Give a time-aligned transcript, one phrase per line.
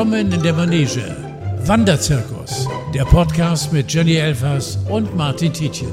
[0.00, 1.14] Willkommen in der Manege.
[1.66, 5.90] Wanderzirkus, der Podcast mit Jenny Elfers und Martin Tietjen.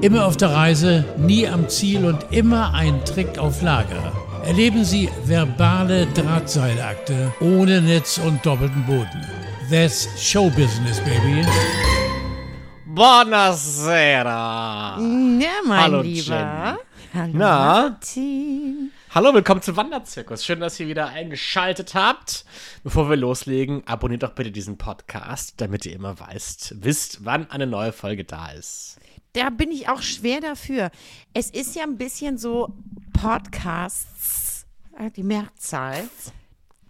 [0.00, 4.12] Immer auf der Reise, nie am Ziel und immer ein Trick auf Lager.
[4.44, 9.26] Erleben Sie verbale Drahtseilakte ohne Netz und doppelten Boden.
[9.68, 11.44] That's Showbusiness, baby.
[12.86, 14.20] Buonasera.
[15.00, 16.78] Ja, mein Hallo, Lieber.
[17.12, 17.80] Hallo, Na?
[17.88, 18.92] Martin.
[19.14, 20.44] Hallo, willkommen zum Wanderzirkus.
[20.44, 22.44] Schön, dass ihr wieder eingeschaltet habt.
[22.84, 27.66] Bevor wir loslegen, abonniert doch bitte diesen Podcast, damit ihr immer weißt, wisst, wann eine
[27.66, 28.98] neue Folge da ist.
[29.32, 30.90] Da bin ich auch schwer dafür.
[31.32, 32.74] Es ist ja ein bisschen so
[33.14, 34.66] Podcasts,
[34.98, 36.08] äh, die Mehrzahl,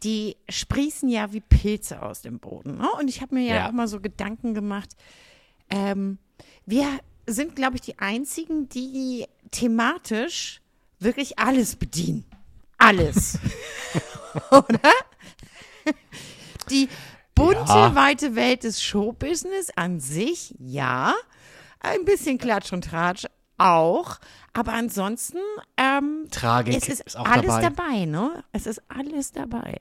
[0.02, 2.78] die sprießen ja wie Pilze aus dem Boden.
[2.78, 2.88] Ne?
[2.98, 3.68] Und ich habe mir ja, Ja.
[3.68, 4.90] auch mal so Gedanken gemacht.
[5.70, 6.18] Ähm,
[6.66, 6.87] wir
[7.26, 10.60] sind, glaube ich, die einzigen, die thematisch
[11.01, 12.25] wirklich alles bedienen.
[12.79, 13.38] Alles.
[14.51, 14.80] Oder?
[16.71, 16.88] Die
[17.34, 17.95] bunte, Ja.
[17.95, 21.15] weite Welt des Showbusiness an sich, ja.
[21.80, 24.18] Ein bisschen Klatsch und Tratsch auch.
[24.52, 25.38] Aber ansonsten,
[25.77, 27.62] ähm, Tragik es ist, ist alles dabei.
[27.62, 28.05] dabei.
[28.05, 28.45] ne?
[28.52, 29.77] Es ist alles dabei.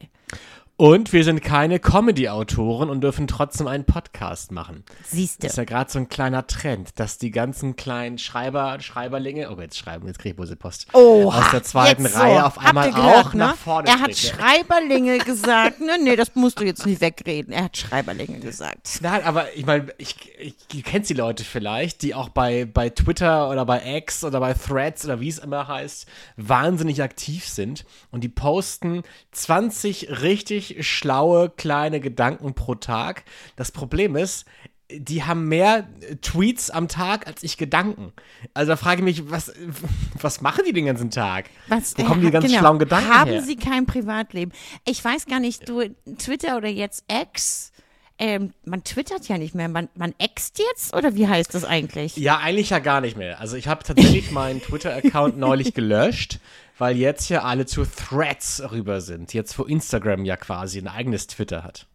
[0.79, 4.83] Und wir sind keine Comedy-Autoren und dürfen trotzdem einen Podcast machen.
[5.07, 5.47] Siehst du.
[5.47, 9.59] Das ist ja gerade so ein kleiner Trend, dass die ganzen kleinen Schreiber, Schreiberlinge, oh,
[9.59, 12.45] jetzt schreiben, jetzt krieg ich böse Post, Oh, aus der zweiten Reihe so.
[12.45, 13.39] auf einmal gehört, auch ne?
[13.39, 14.39] nach vorne Er hat springen.
[14.39, 15.81] Schreiberlinge gesagt.
[15.81, 17.53] Ne, nee, das musst du jetzt nicht wegreden.
[17.53, 18.99] Er hat Schreiberlinge gesagt.
[19.01, 22.91] Nein, aber ich meine, ich, ich, du kennst die Leute vielleicht, die auch bei, bei
[22.91, 27.83] Twitter oder bei X oder bei Threads oder wie es immer heißt, wahnsinnig aktiv sind
[28.11, 33.23] und die posten 20 richtig schlaue kleine Gedanken pro Tag.
[33.55, 34.45] Das Problem ist,
[34.89, 38.13] die haben mehr äh, Tweets am Tag als ich Gedanken.
[38.53, 39.51] Also da frage ich mich, was,
[40.21, 41.49] was machen die den ganzen Tag?
[41.67, 42.59] Was, Wo kommen die äh, ganz genau.
[42.59, 43.41] schlauen Gedanken Haben her?
[43.41, 44.51] Sie kein Privatleben?
[44.85, 45.83] Ich weiß gar nicht, du,
[46.17, 47.71] Twitter oder jetzt X,
[48.19, 52.17] ähm, man twittert ja nicht mehr, man, man ext jetzt oder wie heißt das eigentlich?
[52.17, 53.39] Ja, eigentlich ja gar nicht mehr.
[53.39, 56.39] Also ich habe tatsächlich meinen Twitter-Account neulich gelöscht,
[56.77, 59.33] weil jetzt ja alle zu Threads rüber sind.
[59.33, 61.87] Jetzt wo Instagram ja quasi ein eigenes Twitter hat.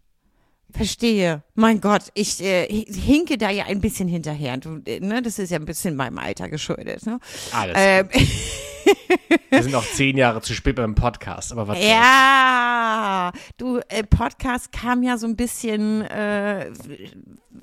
[0.72, 1.42] Verstehe.
[1.54, 4.56] Mein Gott, ich äh, hinke da ja ein bisschen hinterher.
[4.56, 7.04] Du, äh, ne, das ist ja ein bisschen meinem Alter geschuldet.
[7.06, 7.18] Ne?
[7.52, 7.76] Alles.
[7.78, 8.08] Ähm,
[9.50, 11.78] Wir sind auch zehn Jahre zu spät beim Podcast, aber was.
[11.78, 16.70] Ja, du, äh, Podcast kam ja so ein bisschen, äh,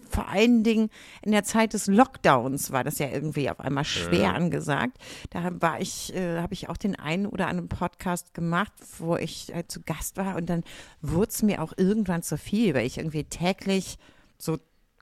[0.10, 0.90] vor allen Dingen
[1.22, 4.98] in der Zeit des Lockdowns war das ja irgendwie auf einmal schwer angesagt.
[5.30, 9.54] Da war ich, äh, habe ich auch den einen oder anderen Podcast gemacht, wo ich
[9.54, 10.64] äh, zu Gast war und dann
[11.02, 13.98] wurde es mir auch irgendwann zu viel, weil ich irgendwie täglich
[14.38, 14.58] so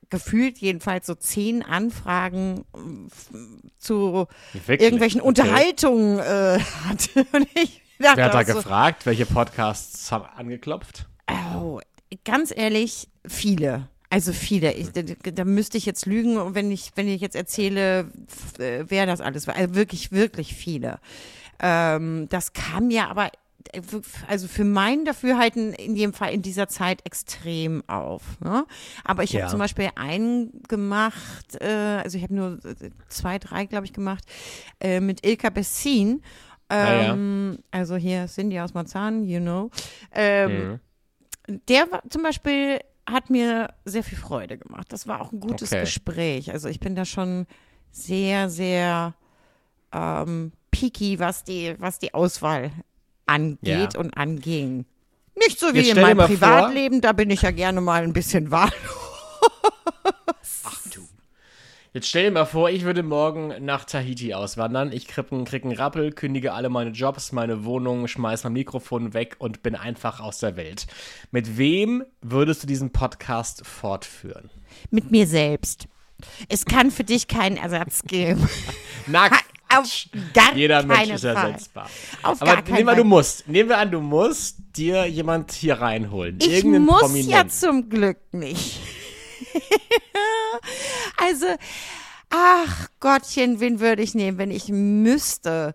[0.10, 4.82] gefühlt jedenfalls so zehn Anfragen äh, zu Wirklich?
[4.82, 5.28] irgendwelchen Okay.
[5.28, 7.26] Unterhaltungen äh, hatte.
[7.34, 9.06] Und ich dachte Wer hat da so, gefragt?
[9.06, 11.08] Welche Podcasts haben angeklopft?
[11.56, 11.80] Oh,
[12.24, 13.90] ganz ehrlich, viele.
[14.10, 14.74] Also viele.
[14.74, 18.10] Ich, da, da müsste ich jetzt lügen, wenn ich, wenn ich jetzt erzähle,
[18.58, 19.56] äh, wer das alles war.
[19.56, 21.00] Also wirklich, wirklich viele.
[21.60, 23.32] Ähm, das kam ja aber,
[23.74, 23.82] äh,
[24.28, 28.40] also für mein Dafürhalten in jedem Fall in dieser Zeit extrem auf.
[28.40, 28.66] Ne?
[29.04, 29.42] Aber ich Ja.
[29.42, 33.92] habe zum Beispiel einen gemacht, äh, also ich habe nur äh, zwei, drei, glaube ich,
[33.94, 34.24] gemacht,
[34.80, 36.22] äh, mit Ilka Bessin.
[36.70, 37.14] Ah, ja.
[37.14, 39.70] Ähm, Also hier Cindy aus Marzahn, you know.
[40.14, 40.80] Ähm,
[41.50, 41.60] Mhm.
[41.68, 42.80] der war zum Beispiel
[43.10, 44.88] hat mir sehr viel Freude gemacht.
[44.92, 45.82] Das war auch ein gutes Okay.
[45.82, 46.52] Gespräch.
[46.52, 47.48] Also ich bin da schon
[47.92, 49.14] sehr, sehr
[49.94, 52.72] ähm, picky, was die, was die Auswahl
[53.26, 54.00] angeht Ja.
[54.00, 54.86] und anging.
[55.36, 58.04] Nicht so wie Jetzt in meinem mal vor- Privatleben, da bin ich ja gerne mal
[58.04, 58.74] ein bisschen wahllos.
[61.98, 64.92] Jetzt stell dir mal vor, ich würde morgen nach Tahiti auswandern.
[64.92, 69.16] Ich krieg, einen- krieg einen Rappel, kündige alle meine Jobs, meine Wohnung, schmeiß mein Mikrofon
[69.16, 70.86] weg und bin einfach aus der Welt.
[71.32, 74.52] Mit wem würdest du diesen Podcast fortführen?
[74.92, 75.88] Mit mir selbst.
[76.50, 78.48] Es kann für dich keinen Ersatz geben.
[79.08, 79.32] Na,
[79.76, 79.92] Auf
[80.36, 81.90] gar jeder Mensch ist ersetzbar.
[82.22, 83.48] Auf Aber nehmen wir, du musst.
[83.48, 86.38] Nehmen wir an, du musst dir jemand hier reinholen.
[86.44, 87.50] Ich Irgendeinen muss ja Prominenten.
[87.50, 88.82] zum Glück nicht.
[91.18, 91.46] also,
[92.30, 95.74] ach Gottchen, wen würde ich nehmen, wenn ich müsste?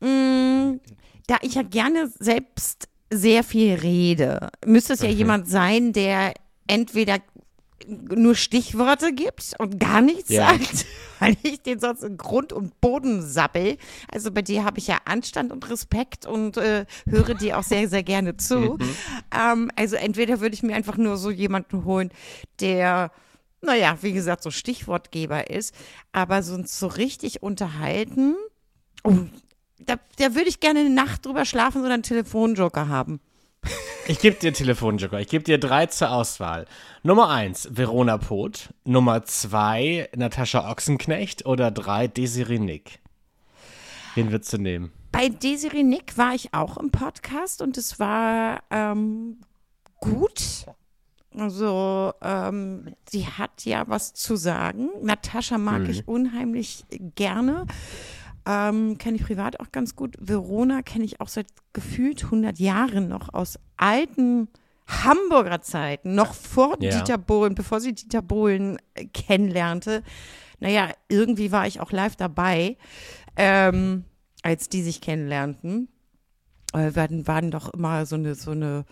[0.00, 0.80] Mm,
[1.26, 6.32] da ich ja gerne selbst sehr viel rede, müsste es ja jemand sein, der
[6.66, 7.18] entweder
[7.86, 10.48] nur Stichworte gibt und gar nichts Ja.
[10.48, 10.86] sagt,
[11.18, 13.78] weil ich den sonst in Grund und Boden sappel.
[14.12, 17.88] Also bei dir habe ich ja Anstand und Respekt und äh, höre dir auch sehr,
[17.88, 18.78] sehr gerne zu.
[19.36, 22.10] Ähm, also entweder würde ich mir einfach nur so jemanden holen,
[22.60, 23.10] der,
[23.62, 25.74] naja, wie gesagt, so Stichwortgeber ist,
[26.12, 28.36] aber sonst so richtig unterhalten.
[29.04, 29.16] Oh,
[29.78, 33.20] da, da würde ich gerne eine Nacht drüber schlafen oder einen Telefonjoker haben.
[34.06, 35.20] Ich gebe dir Telefonjoker.
[35.20, 36.66] Ich gebe dir drei zur Auswahl.
[37.02, 38.70] Nummer eins, Verona Poth.
[38.84, 41.46] Nummer zwei, Natascha Ochsenknecht.
[41.46, 42.98] Oder drei, Desiree Nick.
[44.14, 44.90] Wen würdest du nehmen?
[45.12, 49.40] Bei Desiree Nick war ich auch im Podcast und es war ähm,
[50.00, 50.66] gut.
[51.36, 54.88] Also, ähm, sie hat ja was zu sagen.
[55.02, 55.90] Natascha mag Mhm.
[55.90, 56.84] ich unheimlich
[57.14, 57.66] gerne.
[58.46, 60.16] Ähm, kenne ich privat auch ganz gut.
[60.18, 64.48] Verona kenne ich auch seit gefühlt 100 Jahren noch aus alten
[64.88, 66.90] Hamburger Zeiten, noch vor Ja.
[66.90, 70.02] Dieter Bohlen, bevor sie Dieter Bohlen äh, kennenlernte.
[70.58, 72.76] Naja, irgendwie war ich auch live dabei,
[73.36, 74.04] ähm,
[74.42, 75.88] als die sich kennenlernten.
[76.72, 78.84] Äh, waren, waren doch immer so eine, so eine,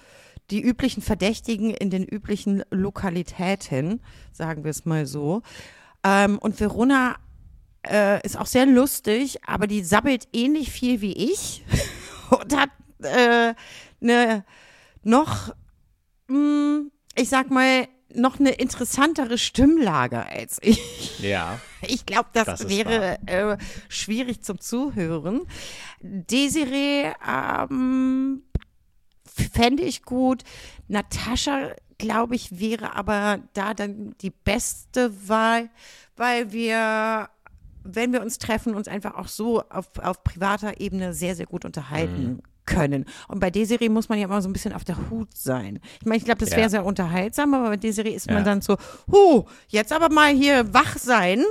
[0.50, 4.00] die üblichen Verdächtigen in den üblichen Lokalitäten,
[4.32, 5.42] sagen wir es mal so.
[6.04, 7.16] Ähm, und Verona
[7.86, 11.64] äh, ist auch sehr lustig, aber die sabbelt ähnlich viel wie ich
[12.30, 12.70] und hat
[13.02, 13.54] äh,
[14.00, 14.44] eine
[15.02, 15.54] noch,
[16.28, 16.82] mh,
[17.14, 21.20] ich sag mal, noch eine interessantere Stimmlage als ich.
[21.20, 21.60] Ja.
[21.82, 23.56] Ich glaube, das, Das wäre äh,
[23.88, 25.42] schwierig zum Zuhören.
[26.00, 28.42] Desiree ähm,
[29.40, 30.42] fände ich gut.
[30.88, 35.68] Natascha, glaube ich, wäre aber da dann die beste Wahl,
[36.16, 37.28] weil wir,
[37.84, 41.64] wenn wir uns treffen, uns einfach auch so auf, auf privater Ebene sehr, sehr gut
[41.64, 42.42] unterhalten Mhm.
[42.64, 43.06] können.
[43.28, 45.80] Und bei Desiree muss man ja immer so ein bisschen auf der Hut sein.
[46.00, 46.58] Ich meine, ich glaube, das Ja.
[46.58, 48.42] wäre sehr unterhaltsam, aber bei Desiree ist man Ja.
[48.44, 48.76] dann so,
[49.10, 51.42] huh, jetzt aber mal hier wach sein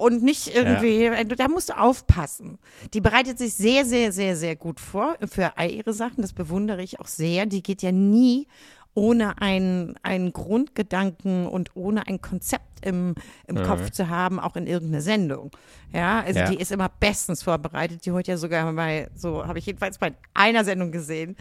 [0.00, 2.58] und nicht irgendwie, äh, da musst du aufpassen.
[2.94, 6.22] Die bereitet sich sehr, sehr, sehr, sehr gut vor für all ihre Sachen.
[6.22, 7.46] Das bewundere ich auch sehr.
[7.46, 8.48] Die geht ja nie
[8.94, 13.14] ohne einen, einen Grundgedanken und ohne ein Konzept im,
[13.46, 15.50] im Kopf zu haben, auch in irgendeine Sendung.
[15.92, 16.48] Ja, also Ja.
[16.50, 18.04] die ist immer bestens vorbereitet.
[18.04, 21.36] Die holt ja sogar mal, so habe ich jedenfalls bei einer Sendung gesehen,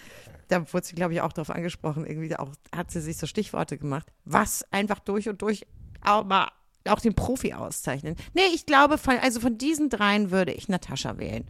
[0.50, 3.78] da wurde sie, glaube ich, auch darauf angesprochen, irgendwie auch, hat sie sich so Stichworte
[3.78, 5.66] gemacht, was einfach durch und durch
[6.02, 6.50] auch mal
[6.90, 8.16] auch den Profi auszeichnen.
[8.34, 11.48] Nee, ich glaube, von, also von diesen dreien würde ich Natascha wählen.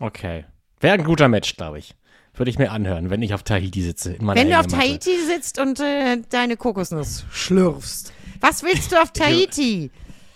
[0.00, 0.44] Okay.
[0.80, 1.94] Wäre ein guter Match, glaube ich.
[2.34, 4.16] Würde ich mir anhören, wenn ich auf Tahiti sitze.
[4.20, 4.68] Wenn du auf.
[4.68, 8.12] Tahiti sitzt und äh, deine Kokosnuss schlürfst.
[8.40, 9.90] Was willst du auf Tahiti?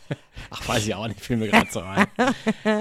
[0.51, 2.07] Ach, weiß ich auch nicht, fiel mir gerade so ein.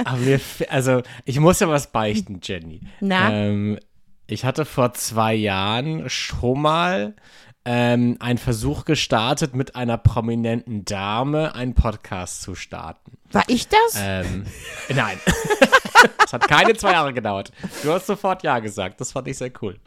[0.06, 2.82] Aber mir, also, ich muss ja was beichten, Jenny.
[3.00, 3.32] Na?
[3.32, 3.80] Ähm,
[4.28, 7.16] ich hatte vor zwei Jahren schon mal
[7.66, 13.18] ähm, einen Versuch gestartet, mit einer prominenten Dame einen Podcast zu starten.
[13.32, 13.96] War ich das?
[13.98, 14.46] Ähm,
[14.90, 15.20] nein.
[16.26, 17.52] Es hat keine zwei Jahre gedauert.
[17.84, 19.00] Du hast sofort Ja gesagt.
[19.02, 19.78] Das fand ich sehr cool.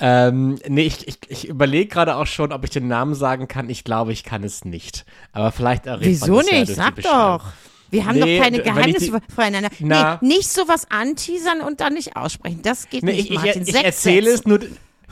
[0.00, 3.70] Ähm, nee, ich, ich, ich überlege gerade auch schon, ob ich den Namen sagen kann.
[3.70, 5.04] Ich glaube, ich kann es nicht.
[5.30, 6.70] Aber vielleicht errät Wieso man ja nicht?
[6.70, 7.52] die Sag doch.
[7.90, 9.68] Wir haben Nee, doch keine ich Geheimnisse die- voreinander.
[9.78, 10.18] Na.
[10.22, 12.62] Nee, nicht sowas anteasern und dann nicht aussprechen.
[12.62, 13.62] Das geht Nee, nicht, ich, ich, Martin.
[13.62, 14.58] ich Sechs erzähle es nur.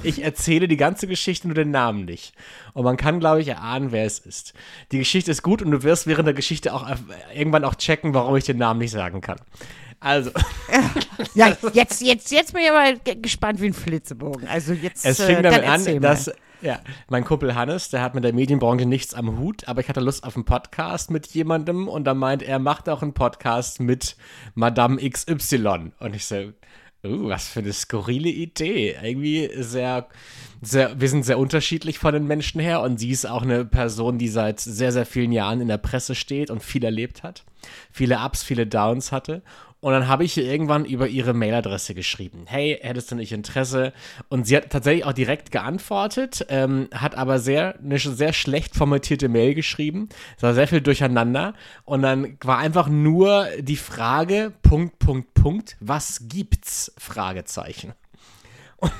[0.02, 2.34] Ich erzähle die ganze Geschichte, nur den Namen nicht.
[2.74, 4.52] Und man kann, glaube ich, erahnen, wer es ist.
[4.90, 6.94] Die Geschichte ist gut und du wirst während der Geschichte auch äh,
[7.34, 9.38] irgendwann auch checken, warum ich den Namen nicht sagen kann.
[10.00, 10.30] Also,
[11.34, 14.48] Ja, jetzt, jetzt, jetzt bin ich aber ge- gespannt wie ein Flitzebogen.
[14.48, 18.14] Also jetzt, es äh, fing dann damit an, dass ja, mein Kumpel Hannes, der hat
[18.14, 21.88] mit der Medienbranche nichts am Hut, aber ich hatte Lust auf einen Podcast mit jemandem
[21.88, 24.16] und da meint er, macht auch einen Podcast mit
[24.54, 25.92] Madame XY.
[25.98, 26.52] Und ich so,
[27.04, 28.96] uh, was für eine skurrile Idee.
[29.02, 30.08] Irgendwie sehr,
[30.60, 34.18] sehr, wir sind sehr unterschiedlich von den Menschen her und sie ist auch eine Person,
[34.18, 37.44] die seit sehr, sehr vielen Jahren in der Presse steht und viel erlebt hat.
[37.90, 39.42] Viele Ups, viele Downs hatte.
[39.82, 42.44] Und dann habe ich ihr irgendwann über ihre Mailadresse geschrieben.
[42.46, 43.92] Hey, hättest du nicht Interesse?
[44.28, 49.28] Und sie hat tatsächlich auch direkt geantwortet, ähm, hat aber sehr, eine sehr schlecht formatierte
[49.28, 50.08] Mail geschrieben.
[50.36, 51.54] Es war sehr viel durcheinander.
[51.84, 56.92] Und dann war einfach nur die Frage, Punkt, Punkt, Punkt, was gibt's?
[56.96, 57.92] Fragezeichen.
[58.78, 58.92] Und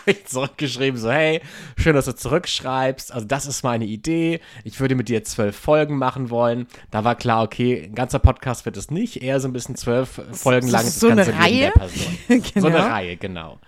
[0.00, 1.40] habe ich zurückgeschrieben, so, hey,
[1.76, 3.12] schön, dass du zurückschreibst.
[3.12, 4.40] Also, das ist meine Idee.
[4.64, 6.66] Ich würde mit dir zwölf Folgen machen wollen.
[6.90, 9.22] Da war klar, okay, ein ganzer Podcast wird es nicht.
[9.22, 11.70] Eher so ein bisschen zwölf Folgen lang das so eine Reihe?
[11.72, 12.18] Person.
[12.28, 12.42] So eine
[12.76, 12.78] Genau.
[12.78, 13.58] Reihe, genau.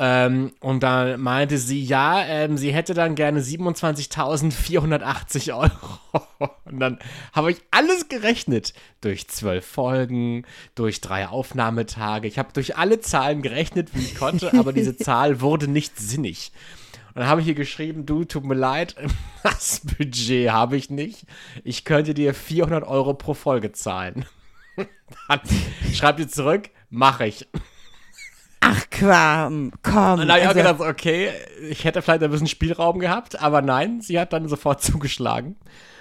[0.00, 5.72] Ähm, und dann meinte sie, ja, ähm, sie hätte dann gerne 27.480 Euro.
[6.66, 7.00] Und dann
[7.32, 8.74] habe ich alles gerechnet.
[9.00, 10.44] Durch zwölf Folgen,
[10.76, 12.28] durch drei Aufnahmetage.
[12.28, 16.52] Ich habe durch alle Zahlen gerechnet, wie ich konnte, aber diese Zahl wurde nicht sinnig.
[17.08, 18.94] Und dann habe ich ihr geschrieben, du, tut mir leid,
[19.42, 21.24] das Budget habe ich nicht.
[21.64, 24.26] Ich könnte dir 400 Euro pro Folge zahlen.
[25.26, 25.40] Dann
[25.92, 27.48] schreibt ihr zurück, mache ich.
[28.60, 30.20] Ach, komm, komm.
[30.20, 31.30] Und dann habe ich also, gedacht, okay,
[31.68, 35.56] ich hätte vielleicht ein bisschen Spielraum gehabt, aber nein, sie hat dann sofort zugeschlagen.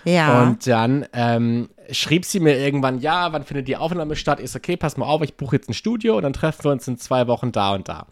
[0.06, 0.44] ja.
[0.44, 4.40] Und dann ähm, schrieb sie mir irgendwann, ja, wann findet die Aufnahme statt?
[4.40, 6.88] Ist okay, pass mal auf, ich buche jetzt ein Studio und dann treffen wir uns
[6.88, 8.08] in zwei Wochen da und da.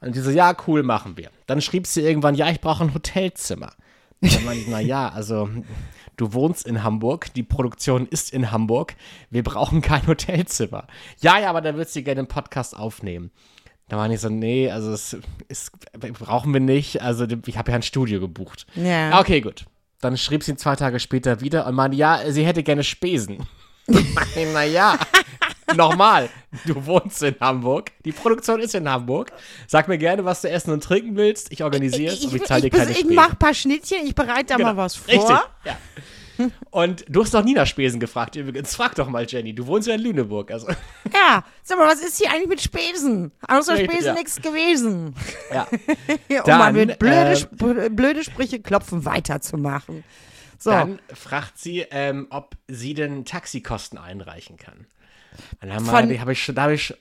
[0.00, 1.30] Und die so, ja, cool, machen wir.
[1.46, 3.72] Dann schrieb sie irgendwann, ja, ich brauche ein Hotelzimmer.
[4.20, 5.48] Und dann meinte ich, na ja, also
[6.16, 8.94] du wohnst in Hamburg, die Produktion ist in Hamburg,
[9.30, 10.86] wir brauchen kein Hotelzimmer.
[11.20, 13.30] Ja, ja, aber da wird sie gerne einen Podcast aufnehmen.
[13.88, 15.16] Da meine ich so, nee, also es,
[15.48, 15.70] es
[16.18, 17.00] brauchen wir nicht.
[17.02, 18.66] Also ich habe ja ein Studio gebucht.
[18.74, 19.18] Ja.
[19.20, 19.64] Okay, gut.
[20.00, 23.38] Dann schrieb sie zwei Tage später wieder und meinte, ja, sie hätte gerne Spesen.
[24.52, 24.98] naja,
[25.74, 26.28] nochmal,
[26.66, 29.32] du wohnst in Hamburg, die Produktion ist in Hamburg.
[29.66, 31.50] Sag mir gerne, was du essen und trinken willst.
[31.50, 33.14] Ich organisiere es, aber ich zahle dir keine ich Spesen.
[33.14, 34.68] mach ein paar Schnittchen, ich bereite da Genau.
[34.68, 35.12] mal was vor.
[35.14, 35.76] Richtig, ja.
[36.70, 38.74] Und du hast doch nie nach Spesen gefragt übrigens.
[38.74, 39.54] Frag doch mal, Jenny.
[39.54, 40.50] Du wohnst ja in Lüneburg.
[40.50, 40.68] Also,
[41.12, 43.32] Ja, sag mal, was ist hier eigentlich mit Spesen?
[43.46, 44.14] Außer Richtig, Spesen ja.
[44.14, 45.14] nichts gewesen.
[45.52, 45.66] ja.
[46.38, 47.48] Um Dann, mal mit blöde,
[47.86, 50.04] äh, blöde Sprüche klopfen weiterzumachen.
[50.58, 54.86] So, Dann fragt sie, ähm, ob sie denn Taxikosten einreichen kann.
[55.60, 56.96] Dann Von- habe hab ich da habe ich schon,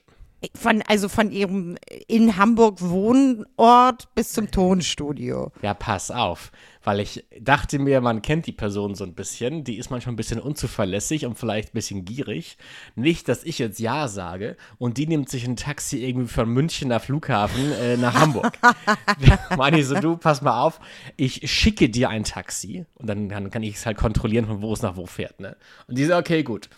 [0.53, 1.77] von, also von ihrem
[2.07, 5.51] in Hamburg Wohnort bis zum Tonstudio.
[5.61, 6.51] ja, pass auf.
[6.87, 9.65] Weil ich dachte mir, man kennt die Person so ein bisschen.
[9.65, 12.57] Die ist manchmal ein bisschen unzuverlässig und vielleicht ein bisschen gierig.
[12.95, 16.87] Nicht, dass ich jetzt Ja sage und die nimmt sich ein Taxi irgendwie von München
[16.87, 18.57] nach Flughafen äh, nach Hamburg.
[19.57, 20.79] Meine ich so, du, pass mal auf,
[21.17, 24.71] ich schicke dir ein Taxi und dann, dann kann ich es halt kontrollieren, von wo
[24.71, 25.41] es nach wo fährt.
[25.41, 25.57] Ne?
[25.89, 26.69] Und die so, okay, gut.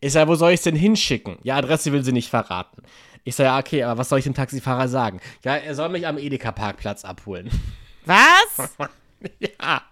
[0.00, 1.36] Ich sage, wo soll ich es denn hinschicken?
[1.42, 2.84] Ja, Adresse will sie nicht verraten.
[3.24, 5.20] Ich sage, ja, okay, aber was soll ich dem Taxifahrer sagen?
[5.44, 7.50] Ja, er soll mich am Edeka-Parkplatz abholen.
[8.06, 8.78] Was?
[9.60, 9.82] Ja.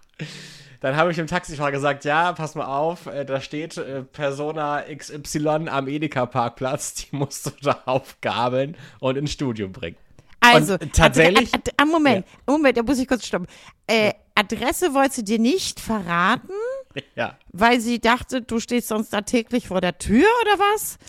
[0.79, 4.83] Dann habe ich dem Taxifahrer gesagt, ja, pass mal auf, äh, da steht äh, Persona
[4.95, 9.97] XY am Edeka-Parkplatz, die musst du da aufgabeln und ins Studio bringen.
[10.39, 13.47] Also, Und tatsächlich- Ad, Ad, Ad, Moment, Moment, da muss ich kurz stoppen.
[13.87, 16.51] Äh, Adresse wollte sie dir nicht verraten,
[17.15, 17.37] Ja.
[17.51, 20.99] weil sie dachte, du stehst sonst da täglich vor der Tür oder was?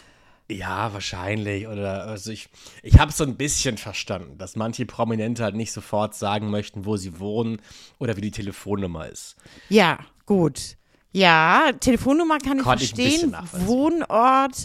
[0.51, 1.67] Ja, wahrscheinlich.
[1.69, 2.49] Oder also ich,
[2.83, 6.97] ich habe so ein bisschen verstanden, dass manche Prominente halt nicht sofort sagen möchten, wo
[6.97, 7.61] sie wohnen
[7.99, 9.37] oder wie die Telefonnummer ist.
[9.69, 10.77] Ja, gut.
[11.13, 13.31] Ja, Telefonnummer kann ich ich bisschen verstehen.
[13.31, 13.69] nachvollziehen.
[13.69, 14.65] Wohnort,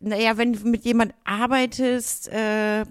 [0.00, 2.84] naja, wenn du mit jemand arbeitest, äh.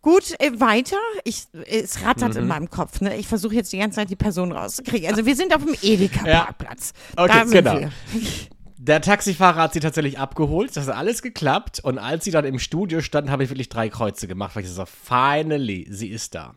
[0.00, 0.96] Gut, äh, weiter.
[1.24, 2.40] Ich, es rattert Mhm.
[2.40, 3.00] in meinem Kopf.
[3.00, 3.16] Ne?
[3.16, 5.10] Ich versuche jetzt die ganze Zeit die Person rauszukriegen.
[5.10, 6.92] Also wir sind auf dem Edeka-Parkplatz.
[7.16, 7.80] Okay, da sind genau.
[7.80, 7.90] wir.
[8.88, 12.58] Der Taxifahrer hat sie tatsächlich abgeholt, das hat alles geklappt und als sie dann im
[12.58, 16.54] Studio stand, habe ich wirklich drei Kreuze gemacht, weil ich so, finally, sie ist da.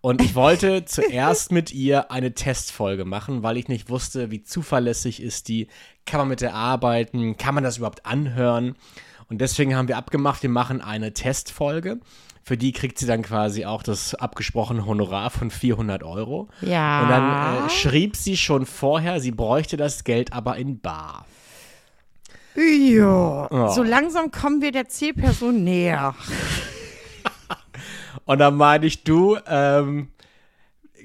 [0.00, 5.20] Und ich wollte zuerst mit ihr eine Testfolge machen, weil ich nicht wusste, wie zuverlässig
[5.20, 5.66] ist die,
[6.04, 8.76] kann man mit der arbeiten, kann man das überhaupt anhören.
[9.28, 11.98] Und deswegen haben wir abgemacht, wir machen eine Testfolge.
[12.44, 16.46] Für die kriegt sie dann quasi auch das abgesprochene Honorar von 400 Euro.
[16.60, 17.02] Ja.
[17.02, 21.26] Und dann äh, schrieb sie schon vorher, sie bräuchte das Geld aber in bar.
[22.56, 23.48] Ja.
[23.50, 23.68] Oh.
[23.68, 26.14] So langsam kommen wir der Zielperson näher.
[28.24, 30.08] Und dann meine ich, du, ähm,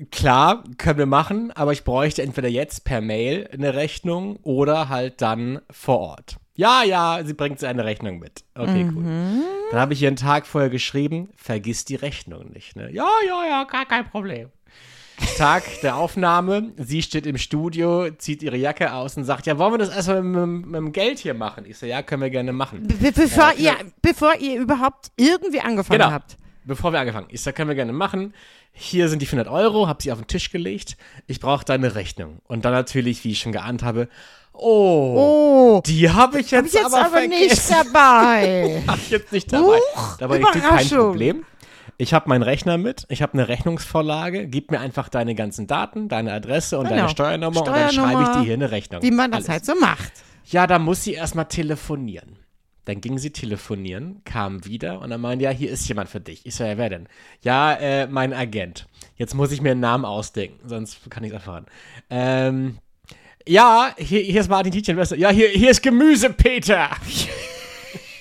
[0.09, 5.21] klar, können wir machen, aber ich bräuchte entweder jetzt per Mail eine Rechnung oder halt
[5.21, 6.37] dann vor Ort.
[6.55, 8.43] Ja, ja, sie bringt sie eine Rechnung mit.
[8.55, 9.03] Okay, cool.
[9.71, 12.75] Dann habe ich ihr einen Tag vorher geschrieben, vergiss die Rechnung nicht.
[12.75, 12.91] Ne?
[12.91, 14.49] Ja, ja, ja, gar kein Problem.
[15.37, 19.73] Tag der Aufnahme, sie steht im Studio, zieht ihre Jacke aus und sagt, ja, wollen
[19.73, 21.65] wir das erstmal mit, mit, dem Geld hier machen?
[21.67, 22.87] Ich so, ja, können wir gerne machen.
[22.87, 26.11] Be bevor, ihr, bevor ihr überhaupt irgendwie angefangen Genau.
[26.11, 26.37] habt.
[26.63, 27.27] Bevor wir angefangen.
[27.29, 28.33] Ich sag, können wir gerne machen.
[28.71, 30.95] Hier sind die 400 Euro, hab sie auf den Tisch gelegt.
[31.27, 32.39] Ich brauche deine Rechnung.
[32.47, 34.07] Und dann natürlich, wie ich schon geahnt habe,
[34.53, 38.83] oh, Oh, die habe ich jetzt, hab ich jetzt aber, aber, nicht dabei.
[38.87, 39.77] Hab ich jetzt nicht dabei.
[39.95, 40.87] Huch, dabei du, kein.
[40.87, 41.45] Problem.
[41.97, 46.07] Ich habe meinen Rechner mit, ich habe eine Rechnungsvorlage, gib mir einfach deine ganzen Daten,
[46.09, 46.97] deine Adresse und Genau.
[46.97, 49.01] deine Steuernummer, und dann schreibe ich Steuernummer, dir hier eine Rechnung.
[49.03, 49.49] Wie man das Alles.
[49.49, 50.11] halt so macht.
[50.45, 52.37] Ja, da muss sie erstmal telefonieren.
[52.85, 56.45] Dann ging sie telefonieren, kam wieder und dann meinte, ja, hier ist jemand für dich.
[56.47, 57.07] Ich so, ja, wer denn?
[57.41, 58.87] Ja, äh, mein Agent.
[59.17, 61.67] Jetzt muss ich mir einen Namen ausdenken, sonst kann ich es erfahren.
[62.09, 62.79] Ähm,
[63.47, 64.97] ja, hier, hier ist Martin Tietjen.
[65.17, 66.89] Ja, hier, hier ist Gemüsepeter.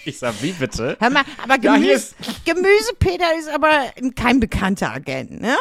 [0.04, 0.96] ich sag, wie bitte?
[1.00, 2.14] Hör mal, aber Ja, Gemüse, ist-
[2.44, 3.70] Gemüsepeter ist aber
[4.16, 5.56] kein bekannter Agent, ne?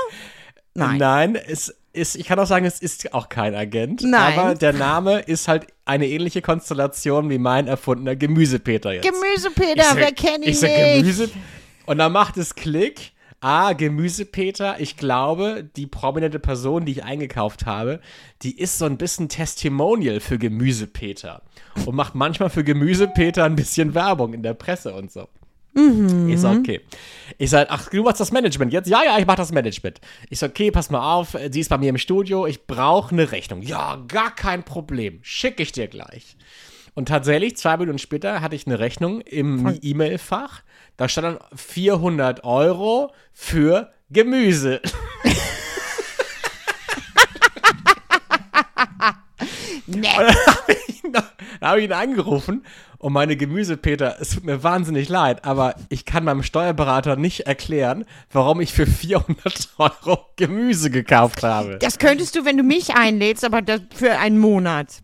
[0.74, 0.98] Nein.
[0.98, 4.02] Nein, es ist, ich kann auch sagen, es ist auch kein Agent.
[4.04, 4.38] Nein.
[4.38, 9.04] Aber der Name ist halt eine ähnliche Konstellation wie mein erfundener Gemüsepeter jetzt.
[9.10, 10.96] Gemüsepeter, sag- wer kennt ihn ich sag nicht?
[11.02, 11.30] Gemüse
[11.86, 13.12] und dann macht es Klick.
[13.42, 14.80] Ah, Gemüsepeter.
[14.80, 18.02] Ich glaube, die prominente Person, die ich eingekauft habe,
[18.42, 21.42] die ist so ein bisschen Testimonial für Gemüsepeter
[21.86, 25.30] und macht manchmal für Gemüsepeter ein bisschen Werbung in der Presse und so.
[26.28, 26.82] Ich sag, okay.
[27.38, 28.90] Ich sag, ach, du machst das Management jetzt?
[28.90, 30.02] Ja, ja, ich mach das Management.
[30.30, 33.32] Ich sag, okay, pass mal auf, sie ist bei mir im Studio, ich brauche eine
[33.32, 33.62] Rechnung.
[33.62, 35.20] Ja, gar kein Problem.
[35.22, 36.36] Schick ich dir gleich.
[36.96, 40.64] Und tatsächlich, zwei Minuten später hatte ich eine Rechnung im E-Mail-Fach.
[41.00, 44.82] Da stand dann 400 Euro für Gemüse.
[49.92, 50.08] Nee.
[51.12, 51.24] Da
[51.62, 52.64] habe ich ihn angerufen
[53.00, 57.48] und meine Gemüse, Peter, es tut mir wahnsinnig leid, aber ich kann meinem Steuerberater nicht
[57.48, 61.80] erklären, warum ich für 400 Euro Gemüse gekauft habe.
[61.80, 63.64] Das könntest du, wenn du mich einlädst, aber
[63.96, 65.02] für einen Monat.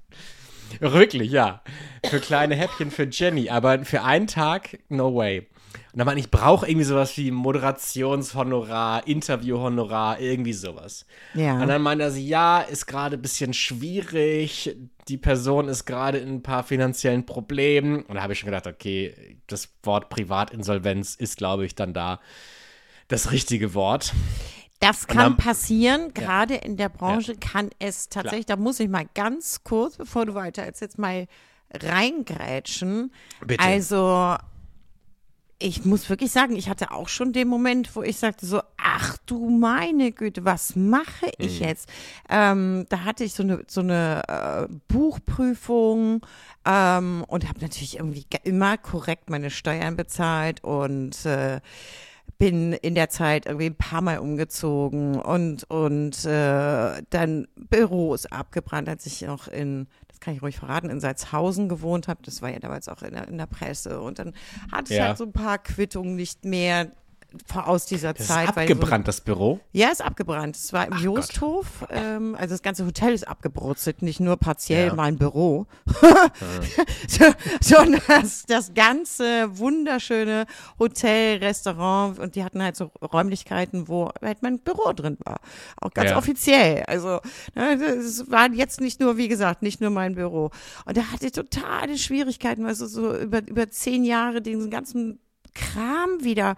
[0.80, 1.62] Wirklich, ja.
[2.08, 5.48] Für kleine Häppchen für Jenny, aber für einen Tag, no way.
[5.92, 11.06] Und dann meinte ich, brauche irgendwie sowas wie Moderationshonorar, Interviewhonorar, irgendwie sowas.
[11.34, 11.62] Ja.
[11.62, 14.76] Und dann meinte er sie, ja, ist gerade ein bisschen schwierig,
[15.08, 18.04] die Person ist gerade in ein paar finanziellen Problemen.
[18.04, 22.20] Und da habe ich schon gedacht, okay, das Wort Privatinsolvenz ist, glaube ich, dann da
[23.08, 24.14] das richtige Wort.
[24.80, 29.06] Das kann dann- passieren, gerade in der Branche kann es tatsächlich, da muss ich mal
[29.14, 31.28] ganz kurz, bevor du weiter jetzt mal
[31.74, 33.12] reingrätschen.
[33.46, 33.64] Bitte.
[33.64, 34.36] Also,
[35.58, 39.18] ich muss wirklich sagen, ich hatte auch schon den Moment, wo ich sagte so, ach
[39.26, 41.66] du meine Güte, was mache ich Mhm.
[41.66, 41.90] jetzt?
[42.30, 46.26] Ähm, da hatte ich so eine, so eine äh, Buchprüfung
[46.66, 51.62] ähm, und habe natürlich irgendwie ge- immer korrekt meine Steuern bezahlt und äh,
[52.38, 58.90] bin in der Zeit irgendwie ein paar Mal umgezogen und, und äh, dann Büros abgebrannt,
[58.90, 62.20] als ich noch in, das kann ich ruhig verraten, in Salzhausen gewohnt habe.
[62.24, 64.02] Das war ja damals auch in der, in der Presse.
[64.02, 64.34] Und dann
[64.72, 65.08] hatte ich Ja.
[65.08, 66.92] halt so ein paar Quittungen nicht mehr
[67.56, 68.50] aus dieser Das Zeit.
[68.50, 69.60] ist weil so- abgebrannt, das Büro.
[69.72, 70.56] ja, ist abgebrannt.
[70.56, 71.66] Es war im Ach Josthof.
[71.90, 74.96] Ähm, also das ganze Hotel ist abgebrutzelt, nicht nur partiell Ja.
[74.96, 75.68] mein Büro,
[77.08, 77.26] so,
[77.62, 80.46] sondern das, das ganze wunderschöne
[80.80, 85.40] Hotel, Restaurant und die hatten halt so Räumlichkeiten, wo halt mein Büro drin war.
[85.82, 86.18] Auch ganz Ja.
[86.18, 86.84] offiziell.
[86.88, 87.20] Also
[87.56, 90.52] ne, es war jetzt nicht nur, wie gesagt, nicht nur mein Büro.
[90.86, 95.20] Und da hatte ich totale Schwierigkeiten, also so über, über zehn Jahre diesen ganzen
[95.56, 96.56] Kram wieder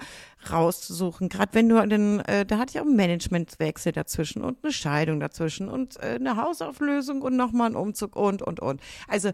[0.51, 1.29] rauszusuchen.
[1.29, 5.19] Gerade wenn du dann, äh, da hatte ich auch einen Managementwechsel dazwischen und eine Scheidung
[5.19, 8.81] dazwischen und äh, eine Hausauflösung und nochmal einen Umzug und, und, und.
[9.07, 9.31] Also,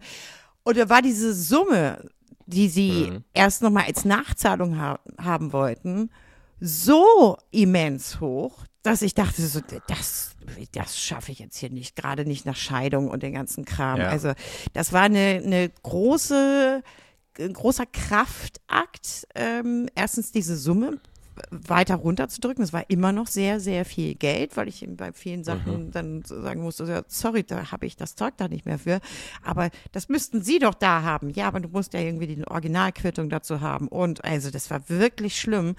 [0.64, 2.10] und da war diese Summe,
[2.46, 6.10] die sie erst nochmal als Nachzahlung ha haben wollten,
[6.60, 10.36] so immens hoch, dass ich dachte, so, das,
[10.74, 14.00] das schaffe ich jetzt hier nicht, gerade nicht nach Scheidung und den ganzen Kram.
[14.00, 14.10] Ja.
[14.10, 14.34] Also
[14.74, 16.84] das war eine, eine große,
[17.36, 21.00] großer Kraftakt, ähm, erstens diese Summe
[21.50, 22.64] weiter runterzudrücken.
[22.64, 26.40] Es war immer noch sehr, sehr viel Geld, weil ich bei vielen Sachen dann so
[26.42, 29.00] sagen musste, sorry, da habe ich das Zeug da nicht mehr für.
[29.44, 31.32] Aber das müssten Sie doch da haben.
[31.32, 33.88] Ja, aber du musst ja irgendwie die Originalquittung dazu haben.
[33.88, 35.76] Und also das war wirklich schlimm.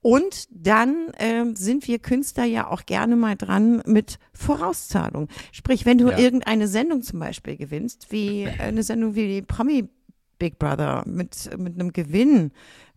[0.00, 5.28] Und dann ähm, sind wir Künstler ja auch gerne mal dran mit Vorauszahlung.
[5.50, 6.18] Sprich, wenn du Ja.
[6.18, 9.88] irgendeine Sendung zum Beispiel gewinnst, wie äh, eine Sendung wie Promi
[10.38, 12.52] Big Brother mit, mit einem Gewinn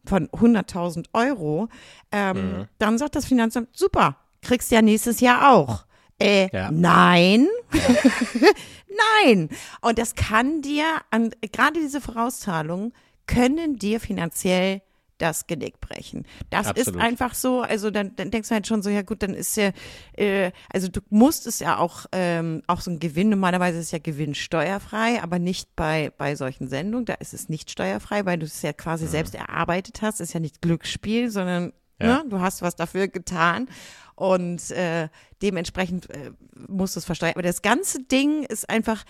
[0.06, 1.68] von 100.000 Euro,
[2.12, 5.86] ähm, dann sagt das Finanzamt, super, kriegst ja nächstes Jahr auch.
[6.20, 6.72] Äh, Ja.
[6.72, 7.48] nein.
[9.24, 9.50] nein.
[9.82, 12.94] Und das kann dir, an, gerade diese Vorauszahlungen
[13.28, 14.82] können dir finanziell
[15.18, 16.26] das Genick brechen.
[16.50, 17.02] Das ist Absolut.
[17.02, 19.72] einfach so, also dann, dann denkst du halt schon so, ja gut, dann ist ja,
[20.14, 24.00] äh, also du musst es ja auch, ähm, auch so ein Gewinn, normalerweise ist ja
[24.00, 28.46] Gewinn steuerfrei, aber nicht bei, bei solchen Sendungen, da ist es nicht steuerfrei, weil du
[28.46, 32.24] es ja quasi selbst erarbeitet hast, ist ja nicht Glücksspiel, sondern Ja.
[32.24, 33.68] ne, du hast was dafür getan
[34.16, 35.10] und äh,
[35.42, 36.32] dementsprechend äh,
[36.68, 37.34] musst du es versteuern.
[37.34, 39.04] Aber das ganze Ding ist einfach,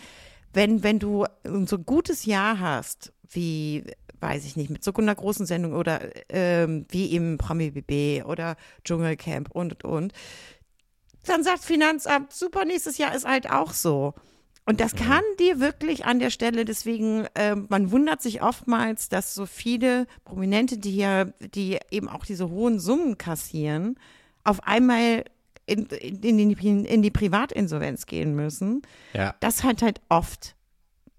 [0.53, 1.25] wenn, wenn du
[1.65, 3.83] so ein gutes Jahr hast, wie,
[4.19, 8.55] weiß ich nicht, mit so einer großen Sendung oder ähm, wie im Promi BB oder
[8.83, 10.13] Dschungelcamp und und und,
[11.25, 14.13] dann sagt Finanzamt, super, nächstes Jahr ist halt auch so.
[14.65, 19.33] Und das kann dir wirklich an der Stelle, deswegen, ähm, man wundert sich oftmals, dass
[19.33, 23.97] so viele Prominente, die ja, die eben auch diese hohen Summen kassieren,
[24.43, 25.23] auf einmal
[25.67, 28.81] in, in, in, die, in die Privatinsolvenz gehen müssen.
[29.13, 29.35] Ja.
[29.39, 30.56] Das hat halt oft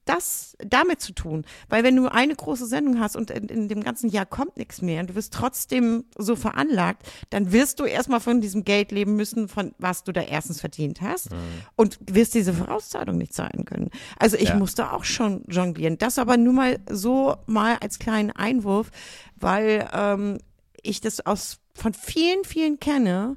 [0.09, 1.44] das damit zu tun.
[1.68, 4.81] Weil wenn du eine große Sendung hast und in, in dem ganzen Jahr kommt nichts
[4.83, 9.16] mehr und du wirst trotzdem so veranlagt, dann wirst du erstmal von diesem Geld leben
[9.16, 11.29] müssen, von was du da erstens verdient hast
[11.77, 13.90] und wirst diese Vorauszahlung nicht zahlen können.
[14.18, 14.57] Also ich Ja.
[14.57, 15.99] musste auch schon jonglieren.
[15.99, 18.90] Das aber nur mal so mal als kleinen Einwurf,
[19.37, 20.38] weil ähm,
[20.83, 23.37] ich das aus von vielen, vielen kenne,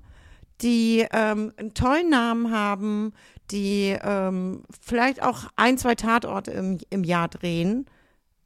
[0.61, 3.13] die ähm, einen tollen Namen haben,
[3.51, 7.85] die ähm, vielleicht auch ein, zwei Tatorte im, im Jahr drehen.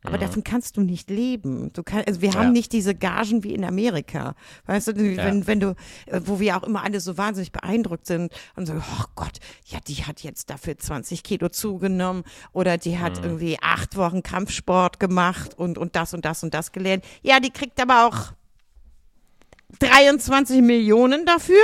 [0.03, 1.73] Aber davon kannst du nicht leben.
[1.73, 2.51] Du kann, also wir haben Ja.
[2.51, 4.35] nicht diese Gagen wie in Amerika.
[4.67, 5.69] Weißt du, wenn, wenn du,
[6.05, 9.79] äh, wo wir auch immer alle so wahnsinnig beeindruckt sind und so, oh Gott, ja,
[9.87, 15.55] die hat jetzt dafür 20 Kilo zugenommen oder die hat irgendwie acht Wochen Kampfsport gemacht
[15.57, 17.03] und, und das und das und das gelernt.
[17.23, 18.33] Ja, die kriegt aber auch
[19.79, 21.63] 23 Millionen dafür?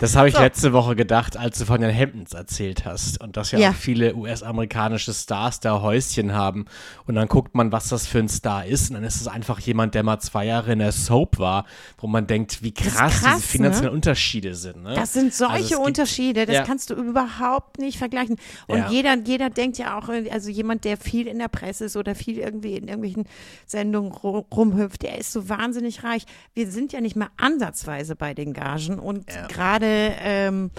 [0.00, 0.40] Das habe ich So.
[0.40, 3.70] letzte Woche gedacht, als du von den Hamptons erzählt hast und dass ja, Ja.
[3.70, 6.64] auch viele US-amerikanische Stars da Häuschen haben
[7.06, 9.60] und dann guckt man, was das für ein Star ist und dann ist es einfach
[9.60, 11.66] jemand, der mal zwei Jahre in der Soap war,
[11.98, 14.82] wo man denkt, wie krass, krass, diese finanziellen Unterschiede sind.
[14.82, 14.94] Ne?
[14.94, 16.62] Das sind solche Also gibt- Unterschiede, das ja.
[16.64, 18.36] kannst du überhaupt nicht vergleichen.
[18.66, 18.90] Und Ja.
[18.90, 22.38] jeder, jeder denkt ja auch, also jemand, der viel in der Presse ist oder viel
[22.38, 23.24] irgendwie in irgendwelchen
[23.66, 26.24] Sendungen ru- rumhüpft, der ist so wahnsinnig reich.
[26.54, 29.46] Wir sind ja nicht mal ansatzweise bei den Gagen und Ja.
[29.90, 30.70] Ähm,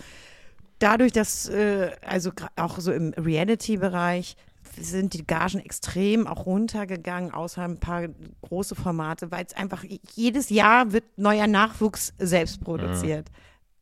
[0.80, 4.36] dadurch, dass, äh, also auch so im Reality-Bereich,
[4.80, 8.08] sind die Gagen extrem auch runtergegangen, außer ein paar
[8.42, 9.84] große Formate, weil es einfach
[10.16, 13.28] jedes Jahr wird neuer Nachwuchs selbst produziert.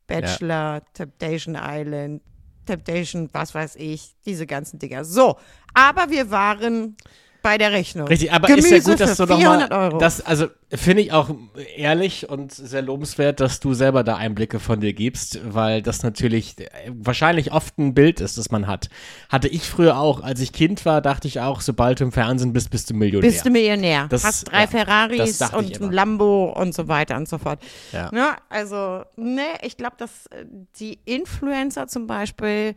[0.06, 2.22] Bachelor, Temptation Island,
[2.66, 5.04] Temptation, was weiß ich, diese ganzen Dinger.
[5.04, 5.36] So,
[5.74, 6.96] aber wir waren
[7.42, 8.06] bei der Rechnung.
[8.08, 11.30] Richtig, aber Gemüse ist ja gut, dass du 400 nochmal, das, also finde ich auch
[11.76, 16.58] ehrlich und sehr lobenswert, dass du selber da Einblicke von dir gibst, weil das natürlich
[16.58, 18.88] äh, wahrscheinlich oft ein Bild ist, das man hat.
[19.28, 22.52] Hatte ich früher auch, als ich Kind war, dachte ich auch, sobald du im Fernsehen
[22.52, 23.30] bist, bist du Millionär.
[23.30, 24.06] Bist du Millionär.
[24.08, 27.60] Das- Hast drei ja, Ferraris und ein Lambo und so weiter und so fort.
[27.92, 28.10] Ja.
[28.12, 28.28] Ne?
[28.48, 30.44] Also, ne, ich glaube, dass äh,
[30.78, 32.74] die Influencer zum Beispiel,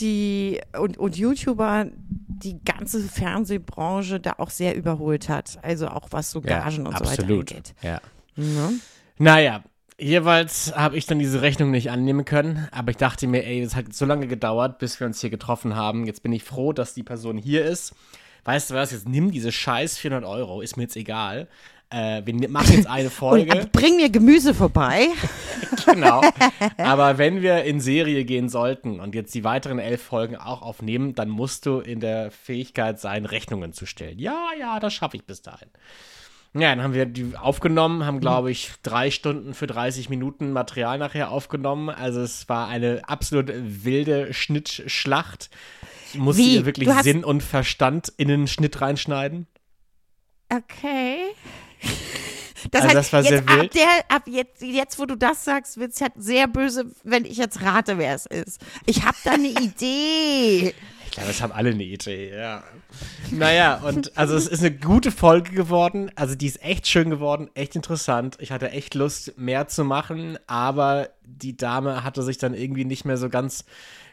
[0.00, 5.58] die und, und YouTuber, die ganze Fernsehbranche da auch sehr überholt hat.
[5.62, 7.50] Also auch was so Ja, Gagen und so weiter absolut.
[7.50, 7.74] angeht.
[7.82, 8.00] Ja.
[8.36, 8.74] Ne?
[9.18, 9.64] Naja,
[9.98, 13.74] jeweils habe ich dann diese Rechnung nicht annehmen können, aber ich dachte mir, ey, es
[13.74, 16.06] hat so lange gedauert, bis wir uns hier getroffen haben.
[16.06, 17.94] Jetzt bin ich froh, dass die Person hier ist.
[18.44, 21.48] Weißt du was, jetzt nimm diese scheiß 400 Euro, ist mir jetzt egal.
[21.90, 23.60] Äh, wir machen jetzt eine Und Folge.
[23.60, 25.08] äh, bring mir Gemüse vorbei.
[25.86, 26.20] genau.
[26.76, 31.14] Aber wenn wir in Serie gehen sollten und jetzt die weiteren elf Folgen auch aufnehmen,
[31.14, 34.18] dann musst du in der Fähigkeit sein, Rechnungen zu stellen.
[34.18, 35.68] Ja, ja, das schaffe ich bis dahin.
[36.54, 40.98] Ja, dann haben wir die aufgenommen, haben, glaube ich, drei Stunden für 30 Minuten Material
[40.98, 41.90] nachher aufgenommen.
[41.90, 45.50] Also es war eine absolut wilde Schnittschlacht.
[46.14, 46.56] Wie?
[46.56, 49.46] ihr wirklich Sinn und Verstand in den Schnitt reinschneiden.
[50.50, 51.18] Okay.
[52.70, 53.74] Das Also das war sehr jetzt, ab, wild.
[53.74, 57.36] der, ab jetzt, jetzt, wo du das sagst, wird es halt sehr böse, wenn ich
[57.36, 58.60] jetzt rate, wer es ist.
[58.86, 60.74] Ich habe da eine Idee.
[61.10, 62.62] Ich glaube, es haben alle eine Idee, ja.
[63.30, 66.12] Naja, und also es ist eine gute Folge geworden.
[66.16, 68.36] Also die ist echt schön geworden, echt interessant.
[68.40, 73.06] Ich hatte echt Lust, mehr zu machen, aber die Dame hatte sich dann irgendwie nicht
[73.06, 73.64] mehr so ganz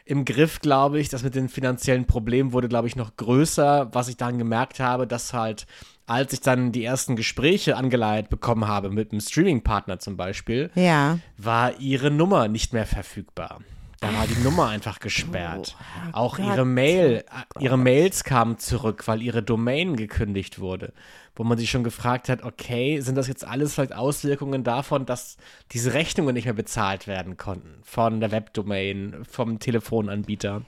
[0.06, 1.10] im Griff, glaube ich.
[1.10, 5.06] Das mit den finanziellen Problemen wurde, glaube ich, noch größer, was ich dann gemerkt habe,
[5.06, 5.66] dass halt,
[6.06, 11.18] als ich dann die ersten Gespräche angeleitet bekommen habe, mit einem Streaming-Partner zum Beispiel, Ja.
[11.36, 13.60] war ihre Nummer nicht mehr verfügbar.
[14.00, 15.74] Da war die Nummer einfach gesperrt.
[16.12, 17.24] Auch ihre Gott, Mail,
[17.58, 20.92] äh, ihre Mails kamen zurück, weil ihre Domain gekündigt wurde.
[21.34, 25.38] Wo man sich schon gefragt hat, okay, sind das jetzt alles vielleicht Auswirkungen davon, dass
[25.72, 27.78] diese Rechnungen nicht mehr bezahlt werden konnten?
[27.82, 30.62] Von der Webdomain, vom Telefonanbieter.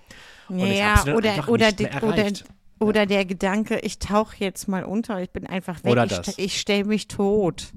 [0.48, 2.44] Und ich Ja, dann oder, einfach oder, nicht die, mehr erreicht.
[2.44, 6.38] oder der Gedanke, ich tauche jetzt mal unter, ich bin einfach weg, Oder ich, das.
[6.38, 7.72] ich stelle mich tot.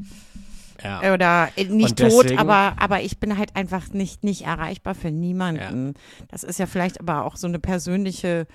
[0.84, 1.14] Ja.
[1.14, 4.96] Oder äh, nicht Und tot, deswegen- aber, aber ich bin halt einfach nicht, nicht erreichbar
[4.96, 5.94] für niemanden.
[6.30, 8.48] Das ist ja vielleicht aber auch so eine persönliche,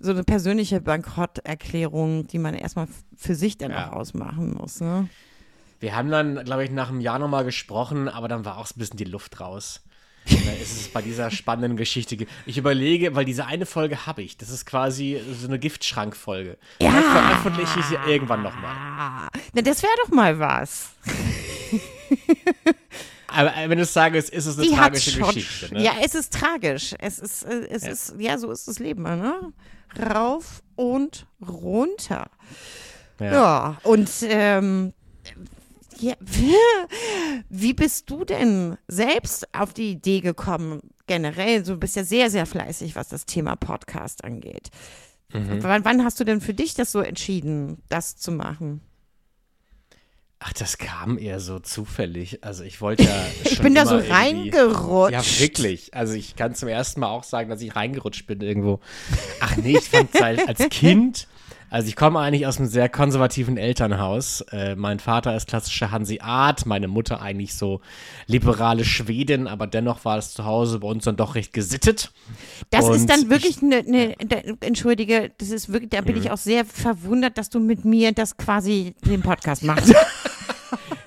[0.00, 3.88] so eine persönliche Bankrotterklärung, die man erstmal für sich dann Ja.
[3.90, 4.80] auch ausmachen muss.
[4.80, 5.08] Ne?
[5.80, 8.74] Wir haben dann, glaube ich, nach einem Jahr nochmal gesprochen, aber dann war auch so
[8.76, 9.82] ein bisschen die Luft raus.
[10.26, 12.16] Dann ist es bei dieser spannenden Geschichte.
[12.16, 14.36] ge- Ich überlege, weil diese eine Folge habe ich.
[14.38, 16.56] Das ist quasi so eine Giftschrankfolge.
[16.80, 16.92] Ja.
[16.92, 18.74] Dann veröffentliche ich sie irgendwann nochmal.
[18.74, 20.90] Ah, na, das wäre doch mal was.
[23.26, 25.18] Aber äh, wenn du sagst, ist es eine Die tragische.
[25.20, 25.74] Geschichte.
[25.74, 25.82] Ne?
[25.82, 26.94] Ja, es ist tragisch.
[27.00, 29.52] Es ist, äh, es ist, ja, so ist das Leben, ne?
[30.14, 32.30] Rauf und runter.
[33.18, 33.32] Ja.
[33.32, 34.92] Ja, und ähm,
[36.04, 36.14] ja,
[37.48, 42.46] wie bist du denn selbst auf die Idee gekommen, generell, du bist ja sehr, sehr
[42.46, 44.70] fleißig, was das Thema Podcast angeht.
[45.32, 45.62] Mhm.
[45.62, 48.80] Wann, wann hast du denn für dich das so entschieden, das zu machen?
[50.46, 52.44] Ach, das kam eher so zufällig.
[52.44, 55.12] Also ich wollte ja Ich bin da so reingerutscht.
[55.12, 55.94] Ja, wirklich.
[55.94, 58.80] Also ich kann zum ersten Mal auch sagen, dass ich reingerutscht bin irgendwo.
[59.40, 61.28] Ach nee, ich fand als, als Kind,
[61.70, 64.42] also ich komme eigentlich aus einem sehr konservativen Elternhaus.
[64.52, 67.80] Äh, mein Vater ist klassischer Hanseat, meine Mutter eigentlich so
[68.26, 72.12] liberale Schwedin, aber dennoch war es zu Hause bei uns dann doch recht gesittet.
[72.70, 76.06] Das ist Und dann wirklich eine, eine, da- entschuldige, das ist wirklich, da Mhm.
[76.06, 79.92] bin ich auch sehr verwundert, dass du mit mir das quasi den Podcast machst.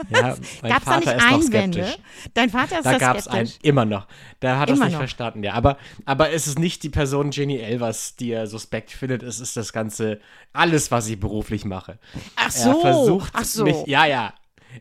[0.10, 1.84] Ja, mein Gab es da nicht ist noch Einwände?
[1.86, 2.04] skeptisch.
[2.34, 4.08] Dein Vater ist Da da gab es einen, immer noch.
[4.42, 5.00] Der hat das Immer nicht noch.
[5.02, 5.54] verstanden, ja.
[5.54, 9.24] Aber, aber es ist nicht die Person Jenny Elvers, die er suspekt findet.
[9.24, 10.20] Es ist das Ganze,
[10.54, 12.00] alles, was ich beruflich mache.
[12.36, 13.64] Ach Er so, versucht ach so.
[13.64, 14.34] mich, ja, ja.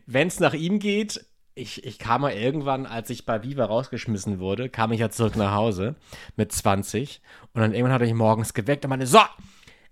[0.05, 4.39] wenn es nach ihm geht, ich, ich kam mal irgendwann, als ich bei Viva rausgeschmissen
[4.39, 5.95] wurde, kam ich ja zurück nach Hause
[6.35, 7.19] mit 20
[7.53, 9.19] und dann irgendwann hat er mich morgens geweckt und meinte, so,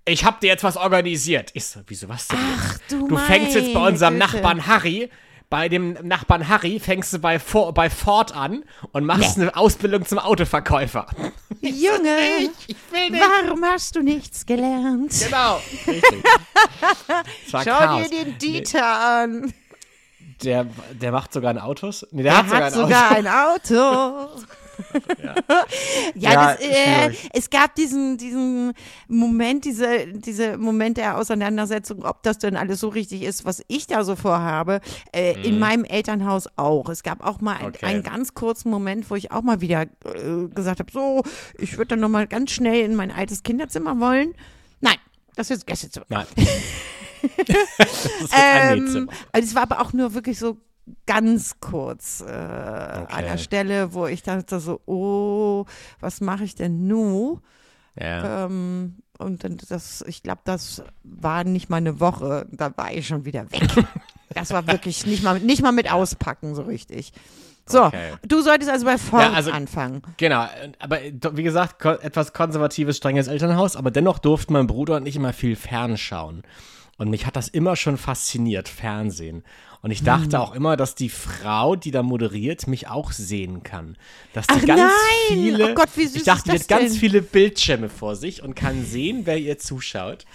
[0.06, 1.52] ich hab dir jetzt was organisiert.
[1.54, 2.38] Ich so, wieso was denn?
[2.40, 4.34] Ach du Du fängst jetzt bei unserem Güte.
[4.34, 5.10] Nachbarn Harry,
[5.50, 10.06] bei dem Nachbarn Harry fängst du bei, For bei Ford an und machst eine Ausbildung
[10.06, 11.08] zum Autoverkäufer.
[11.62, 15.14] Junge, Ich will warum hast du nichts gelernt?
[15.24, 15.62] Genau.
[15.88, 16.24] Richtig.
[17.52, 18.10] Schau Chaos.
[18.10, 18.86] dir den Dieter
[19.22, 19.54] an.
[20.44, 22.06] Der, der macht sogar ein Autos?
[22.12, 23.16] Nee, der Er hat sogar hat ein sogar Auto.
[23.16, 23.28] ein
[24.38, 24.42] Auto.
[25.24, 25.36] ja,
[26.16, 28.74] Ja, das, äh, es gab diesen, diesen
[29.08, 33.88] Moment, diese, diese Moment der Auseinandersetzung, ob das denn alles so richtig ist, was ich
[33.88, 34.82] da so vorhabe,
[35.14, 36.90] äh, in meinem Elternhaus auch.
[36.90, 37.68] Es gab auch mal ein- Mhm.
[37.76, 37.86] Okay.
[37.86, 41.24] einen ganz kurzen Moment, wo ich auch mal wieder äh, gesagt habe, so,
[41.58, 44.34] ich würde dann noch mal ganz schnell in mein altes Kinderzimmer wollen.
[44.82, 44.98] Nein,
[45.36, 46.06] das ist Gästezimmer.
[46.10, 46.26] Nein.
[47.48, 50.58] das ist ein Ähm, also es war aber auch nur wirklich so
[51.06, 55.66] ganz kurz äh, an der Stelle, wo ich dachte so, oh,
[56.00, 57.40] was mache ich denn nu?
[58.00, 58.46] Ja.
[58.46, 63.08] Ähm, und dann das, ich glaube, das war nicht mal eine Woche, da war ich
[63.08, 63.68] schon wieder weg.
[64.34, 67.14] das war wirklich nicht mal, nicht mal mit auspacken so richtig.
[67.68, 68.14] So, Okay.
[68.28, 70.04] du solltest also bei Ford Ja, also- anfangen.
[70.18, 70.46] Genau,
[70.78, 71.00] aber
[71.32, 75.56] wie gesagt, etwas konservatives, strenges Elternhaus, aber dennoch durften mein Bruder und ich immer viel
[75.56, 76.44] fernschauen.
[76.98, 79.44] Und mich hat das immer schon fasziniert, Fernsehen.
[79.82, 80.06] Und ich Hm.
[80.06, 83.98] dachte auch immer, dass die Frau, die da moderiert, mich auch sehen kann.
[84.34, 84.92] Dass die Ach ganz nein!
[85.28, 85.72] viele.
[85.72, 87.00] Oh Gott, wie süß ich dachte, die hat ganz denn?
[87.00, 90.26] viele Bildschirme vor sich und kann sehen, wer ihr zuschaut.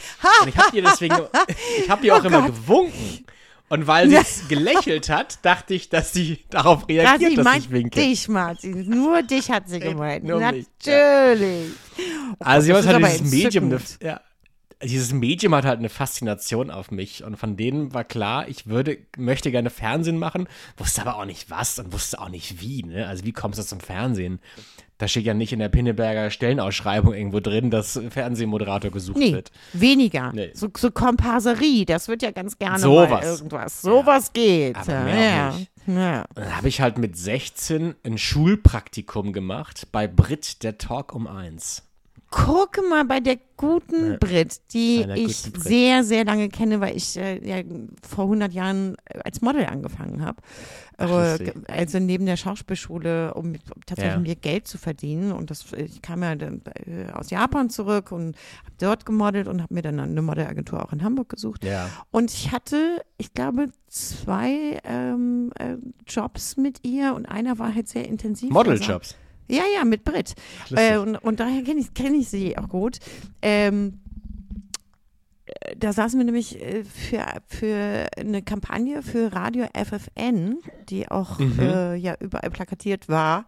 [0.43, 1.17] Und ich habe ihr deswegen,
[1.83, 2.55] ich habe ihr auch Oh immer Gott.
[2.55, 3.25] gewunken.
[3.71, 7.57] Und weil sie es gelächelt hat, dachte ich, dass sie darauf Ja, reagiert, sie dass
[7.57, 8.01] ich winke.
[8.01, 8.89] dich, Martin.
[8.89, 10.25] Nur dich hat sie gemeint.
[10.25, 11.71] nur mich, Natürlich.
[12.41, 14.21] Also das jemand hat dieses Medium, eine, ja,
[14.83, 18.99] dieses Medium hat halt eine Faszination auf mich und von denen war klar, ich würde,
[19.17, 23.07] möchte gerne Fernsehen machen, wusste aber auch nicht was und wusste auch nicht wie, ne?
[23.07, 24.41] Also wie kommst du zum Fernsehen?
[24.99, 29.51] Da steht ja nicht in der Pinneberger Stellenausschreibung irgendwo drin, dass Fernsehmoderator gesucht Nee, wird.
[29.73, 30.31] weniger.
[30.35, 30.51] Nee.
[30.55, 33.09] So, so Komparserie, das wird ja ganz gerne Sowas.
[33.11, 33.81] mal irgendwas.
[33.81, 34.77] Sowas geht.
[34.77, 35.59] Aber ja, mehr auch ja.
[35.59, 35.71] nicht.
[35.87, 36.25] ja.
[36.35, 41.83] Dann habe ich halt mit 16 ein Schulpraktikum gemacht bei Brit, der Talk um eins.
[42.33, 45.63] Guck mal bei der guten Brit, die ich Brit.
[45.65, 47.65] sehr, sehr lange kenne, weil ich äh, ja,
[48.09, 50.41] vor 100 Jahren äh, als Model angefangen habe.
[50.99, 54.21] Äh, also neben der Schauspielschule, um tatsächlich Ja.
[54.21, 55.33] mir Geld zu verdienen.
[55.33, 59.61] Und das, ich kam ja dann, äh, aus Japan zurück und habe dort gemodelt und
[59.61, 61.65] habe mir dann eine Modelagentur auch in Hamburg gesucht.
[61.65, 61.91] Ja.
[62.13, 67.89] Und ich hatte, ich glaube, zwei ähm, äh, Jobs mit ihr und einer war halt
[67.89, 68.55] sehr intensiv.
[68.55, 69.17] Also, Modeljobs.
[69.51, 70.35] Ja, ja, mit Brit.
[70.71, 72.99] Äh, und, und daher kenne ich, kenn ich sie auch gut.
[73.43, 74.01] Ähm,
[75.47, 80.59] äh, da saßen wir nämlich äh, für, für eine Kampagne für Radio FFN,
[80.89, 81.59] die auch Mhm.
[81.61, 83.47] äh, ja überall plakatiert war,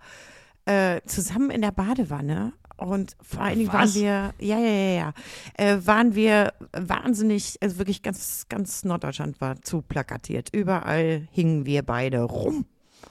[0.66, 2.52] äh, zusammen in der Badewanne.
[2.78, 5.12] Und vor allen Dingen waren wir, ja, ja, ja, ja,
[5.56, 10.48] äh, waren wir wahnsinnig, also wirklich ganz, ganz Norddeutschland war zu plakatiert.
[10.52, 12.64] Überall hingen wir beide rum.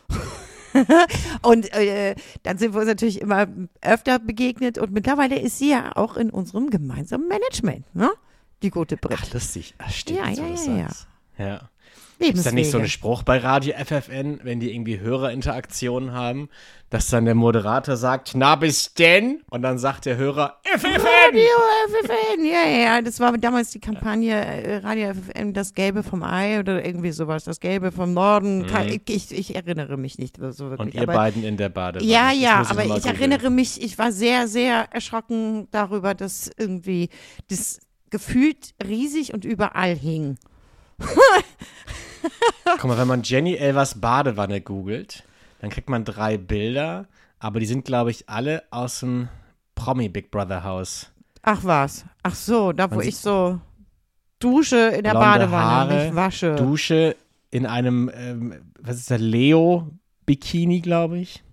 [1.42, 3.48] und äh, dann sind wir uns natürlich immer
[3.82, 8.10] öfter begegnet und mittlerweile ist sie ja auch in unserem gemeinsamen Management, ne?
[8.62, 9.18] Die gute Brit.
[9.22, 9.74] Ach, lustig.
[9.80, 10.20] Ach, stimmt.
[10.20, 10.88] Ja, wo ja, ja,
[11.38, 11.46] ja.
[11.46, 11.70] ja.
[12.22, 16.50] Ist da nicht so ein Spruch bei Radio FFN, wenn die irgendwie Hörerinteraktionen haben,
[16.90, 19.42] dass dann der Moderator sagt, na bis denn?
[19.50, 20.92] Und dann sagt der Hörer, FFN!
[21.02, 21.42] Radio
[21.88, 23.02] FFN, ja, ja, ja.
[23.02, 27.44] Das war damals die Kampagne äh, Radio FFN, das Gelbe vom Ei oder irgendwie sowas,
[27.46, 28.68] das Gelbe vom Norden.
[28.68, 30.80] Kein- Ich, ich erinnere mich nicht so wirklich.
[30.80, 30.80] Mhm.
[30.80, 32.10] Und ihr aber, beiden in der Badewanne.
[32.12, 33.16] Ja, ja, aber ich googeln.
[33.16, 37.10] erinnere mich, ich war sehr, sehr erschrocken darüber, dass irgendwie
[37.50, 37.80] das
[38.10, 40.38] gefühlt riesig und überall hing.
[42.80, 45.24] Guck mal, wenn man Jenny Elvers Badewanne googelt,
[45.60, 47.08] dann kriegt man drei Bilder,
[47.40, 49.30] aber die sind, glaube ich, alle aus dem
[49.76, 51.12] Promi Big Brother Haus.
[51.44, 53.60] Ach was, ach so, da wo Man ich so
[54.40, 56.56] dusche in der Badewanne, Haare, mich wasche.
[56.56, 57.16] Dusche
[57.50, 61.44] in einem, ähm, was ist das, Leo-Bikini, glaube ich.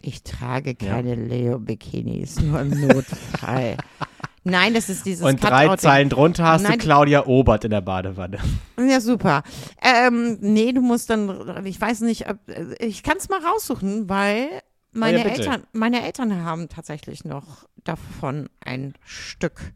[0.00, 3.76] Ich trage keine Leo-Bikinis, nur im Notfall.
[4.44, 5.76] Nein, das ist dieses Und drei.
[5.76, 8.38] Zeilen drunter hast Nein, du Claudia Obert in der Badewanne.
[8.78, 9.42] Ja, super.
[9.80, 12.26] Ähm, nee, du musst dann, ich weiß nicht,
[12.80, 14.48] ich kann es mal raussuchen, weil
[14.92, 15.24] meine, ja.
[15.24, 19.72] Eltern, meine Eltern haben tatsächlich noch davon ein Stück.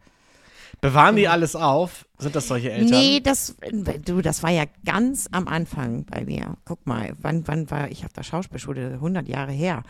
[0.80, 2.06] Bewahren die alles auf?
[2.18, 2.90] Sind das solche Eltern?
[2.98, 3.56] Nee, das,
[4.04, 6.56] du, das war ja ganz am Anfang bei mir.
[6.64, 8.92] Guck mal, wann, wann war ich auf der Schauspielschule?
[8.94, 9.82] 100 Jahre her.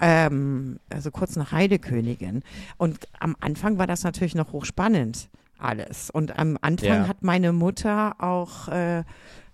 [0.00, 2.42] Ähm, also kurz nach Heidekönigin.
[2.76, 6.10] Und am Anfang war das natürlich noch hochspannend, alles.
[6.10, 7.08] Und am Anfang Ja.
[7.08, 9.04] hat meine Mutter auch äh,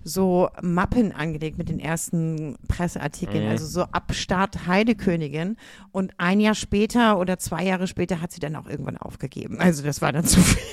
[0.05, 5.57] so Mappen angelegt mit den ersten Presseartikeln, also so ab Start Heidekönigin.
[5.93, 9.59] Und ein Jahr später oder zwei Jahre später hat sie dann auch irgendwann aufgegeben.
[9.61, 10.63] Also das war dann zu viel.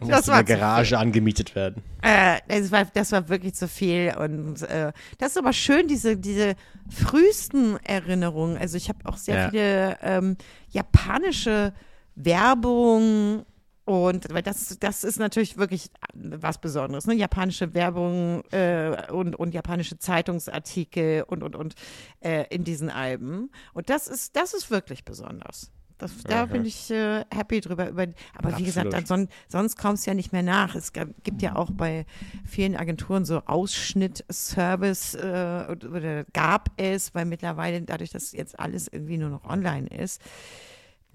[0.00, 1.82] Da Das muss in war der zu Garage angemietet werden.
[2.02, 4.14] Äh, das, war, das war wirklich zu viel.
[4.18, 6.54] Und äh, das ist aber schön, diese, diese
[6.88, 8.56] frühesten Erinnerungen.
[8.56, 9.50] Also ich habe auch sehr Ja.
[9.50, 10.36] viele ähm,
[10.70, 11.72] japanische
[12.14, 13.44] Werbung
[13.86, 17.14] und weil das, das ist natürlich wirklich was Besonderes, ne?
[17.14, 21.74] Japanische Werbung äh, und, und japanische Zeitungsartikel und und und
[22.20, 23.50] äh, in diesen Alben.
[23.74, 25.70] Und das ist, das ist wirklich besonders.
[25.98, 27.88] Das, da bin ich äh, happy drüber.
[27.88, 28.92] Über, aber wie gesagt, Absolut.
[28.94, 30.74] dann, son, sonst kommst du ja nicht mehr nach.
[30.74, 32.04] Es gibt ja auch bei
[32.44, 38.88] vielen Agenturen so Ausschnittservice äh, oder- oder gab es, weil mittlerweile dadurch, dass jetzt alles
[38.88, 40.20] irgendwie nur noch online ist,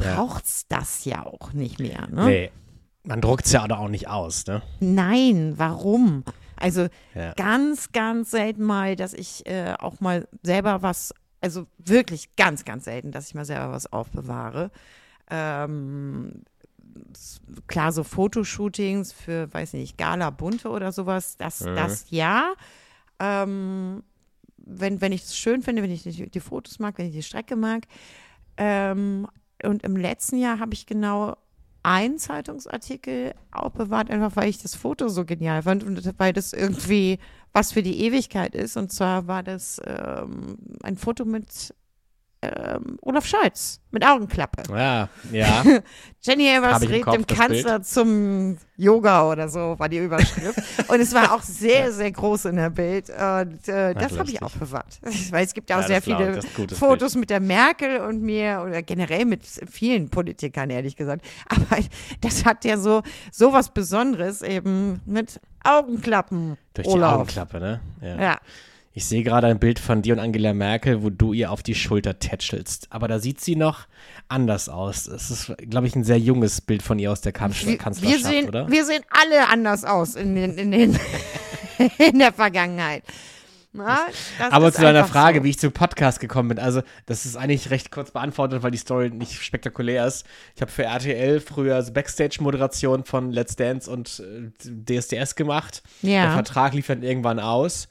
[0.02, 0.16] Ja.
[0.16, 2.08] braucht's das ja auch nicht mehr.
[2.08, 2.26] Ne?
[2.26, 2.52] Nee.
[3.04, 4.62] Man druckt es ja auch nicht aus, ne?
[4.80, 6.24] Nein, warum?
[6.56, 7.34] Also Ja.
[7.34, 12.86] ganz, ganz selten mal, dass ich äh, auch mal selber was, also wirklich ganz, ganz
[12.86, 14.70] selten, dass ich mal selber was aufbewahre.
[15.32, 16.44] Ähm,
[17.68, 22.54] klar, so Fotoshootings für, weiß nicht, Gala Bunte oder sowas, das, das ja.
[23.20, 24.04] Ähm,
[24.58, 27.24] wenn, wenn ich es schön finde, wenn ich die, die Fotos mag, wenn ich die
[27.24, 27.88] Strecke mag.
[28.58, 29.28] Ähm,
[29.64, 31.38] und im letzten Jahr habe ich genau
[31.84, 37.18] einen Zeitungsartikel aufbewahrt, einfach weil ich das Foto so genial fand und weil das irgendwie
[37.54, 38.78] was für die Ewigkeit ist.
[38.78, 41.74] Und zwar war das ähm, ein Foto mit
[42.44, 44.64] ähm, Olaf Scholz mit Augenklappe.
[44.74, 45.64] Ja, ja.
[46.22, 50.58] Jenny Evers Kopf, dem Kanzler zum Yoga oder so, war die Überschrift.
[50.88, 53.10] und es war auch sehr, sehr groß in der Bild.
[53.10, 55.00] Und äh, das habe ich auch bewahrt.
[55.32, 56.42] Weil es gibt ja auch Ja, sehr viele
[56.74, 61.24] Fotos mit der Merkel und mir oder generell mit vielen Politikern, ehrlich gesagt.
[61.48, 61.82] Aber
[62.22, 66.58] das hat ja so, so was Besonderes eben mit Augenklappen.
[66.74, 67.14] Durch die Olaf.
[67.14, 67.82] Augenklappe, ne?
[68.02, 68.40] Ja.
[68.94, 71.76] Ich sehe gerade ein Bild von dir und Angela Merkel, wo du ihr auf die
[71.76, 72.88] Schulter tätschelst.
[72.90, 73.88] Aber da sieht sie noch
[74.28, 75.08] anders aus.
[75.08, 78.24] Es ist, glaube ich, ein sehr junges Bild von ihr aus der Kanzler Wir, Kanzlerschaft,
[78.24, 78.70] wir, sehen, oder?
[78.70, 81.00] wir sehen alle anders aus in, den, in, den,
[81.98, 83.04] in der Vergangenheit.
[83.74, 84.08] Na,
[84.50, 85.44] Aber zu deiner Frage, so.
[85.46, 88.78] wie ich zum Podcast gekommen bin, also das ist eigentlich recht kurz beantwortet, weil die
[88.78, 90.26] Story nicht spektakulär ist.
[90.56, 95.84] Ich habe für RTL früher Backstage-Moderation von Let's Dance und äh, DSDS gemacht.
[96.02, 96.24] Ja.
[96.24, 97.88] Der Vertrag lief dann irgendwann aus.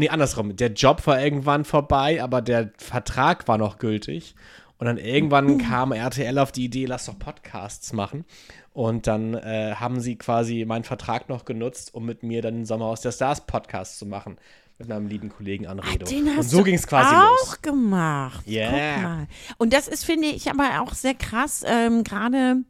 [0.00, 0.56] Nee, andersrum.
[0.56, 4.34] Der Job war irgendwann vorbei, aber der Vertrag war noch gültig.
[4.78, 8.24] Und dann irgendwann kam RTL auf die Idee, lass doch Podcasts machen.
[8.72, 12.64] Und dann äh, haben sie quasi meinen Vertrag noch genutzt, um mit mir dann den
[12.64, 14.38] Sommerhaus der Stars Podcast zu machen.
[14.78, 16.06] Mit meinem lieben Kollegen Anredo.
[16.06, 17.60] Den hast Und so ging es quasi auch los.
[17.60, 18.48] gemacht.
[18.48, 19.26] Yeah.
[19.58, 22.64] Und das ist, finde ich, aber auch sehr krass, ähm, gerade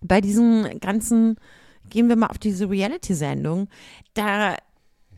[0.00, 1.36] bei diesen ganzen,
[1.90, 3.68] gehen wir mal auf diese Reality-Sendung,
[4.14, 4.56] da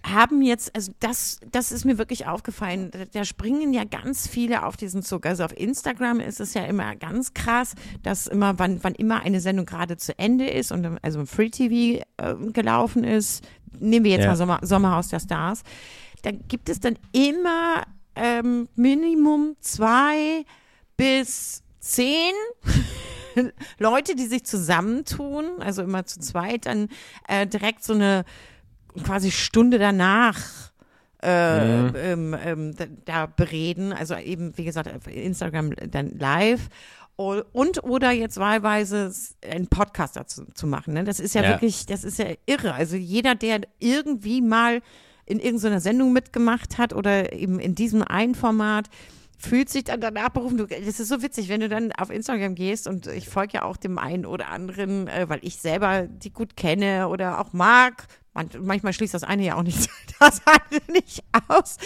[0.04, 4.76] haben jetzt, also das, das ist mir wirklich aufgefallen, da, springen ja ganz viele auf
[4.76, 5.24] diesen Zug.
[5.24, 9.40] Also auf Instagram ist es ja immer ganz krass, dass immer, wann, wann immer eine
[9.40, 13.44] Sendung gerade zu Ende ist und also im Free TV äh, gelaufen ist,
[13.78, 14.28] nehmen wir jetzt Ja.
[14.30, 15.62] mal Sommer, Sommerhaus der Stars,
[16.22, 17.82] da gibt es dann immer
[18.14, 20.44] ähm, Minimum zwei
[20.96, 22.32] bis zehn
[23.78, 26.88] Leute, die sich zusammentun, also immer zu zweit, dann
[27.26, 28.24] äh, direkt so eine
[29.02, 30.40] quasi Stunde danach
[31.22, 32.74] äh, ähm, ähm,
[33.06, 36.68] da, bereden, also eben, wie gesagt, Instagram dann live.
[37.16, 39.12] Und oder jetzt wahlweise
[39.48, 40.94] einen Podcast dazu zu machen.
[40.94, 41.04] Ne?
[41.04, 41.50] Das ist ja, Ja.
[41.50, 42.74] wirklich, das ist ja irre.
[42.74, 44.82] Also jeder, der irgendwie mal
[45.24, 48.90] in irgendeiner Sendung mitgemacht hat oder eben in diesem einen Format,
[49.38, 50.58] fühlt sich dann danach berufen.
[50.58, 53.62] Du, das ist so witzig, wenn du dann auf Instagram gehst und ich folge ja
[53.62, 58.06] auch dem einen oder anderen, äh, weil ich selber die gut kenne oder auch mag.
[58.34, 59.88] Man, manchmal schließt das eine ja auch nicht
[60.20, 61.76] das andere nicht aus.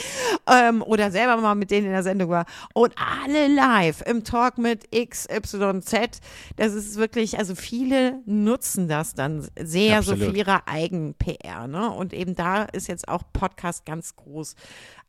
[0.46, 2.46] Ähm, oder selber mal mit denen in der Sendung war.
[2.74, 6.20] Und alle live im Talk mit XYZ.
[6.56, 10.32] Das ist wirklich, also viele nutzen das dann sehr so Absolut.
[10.32, 11.68] für ihre Eigen-PR.
[11.68, 11.90] Ne?
[11.90, 14.54] Und eben da ist jetzt auch Podcast ganz groß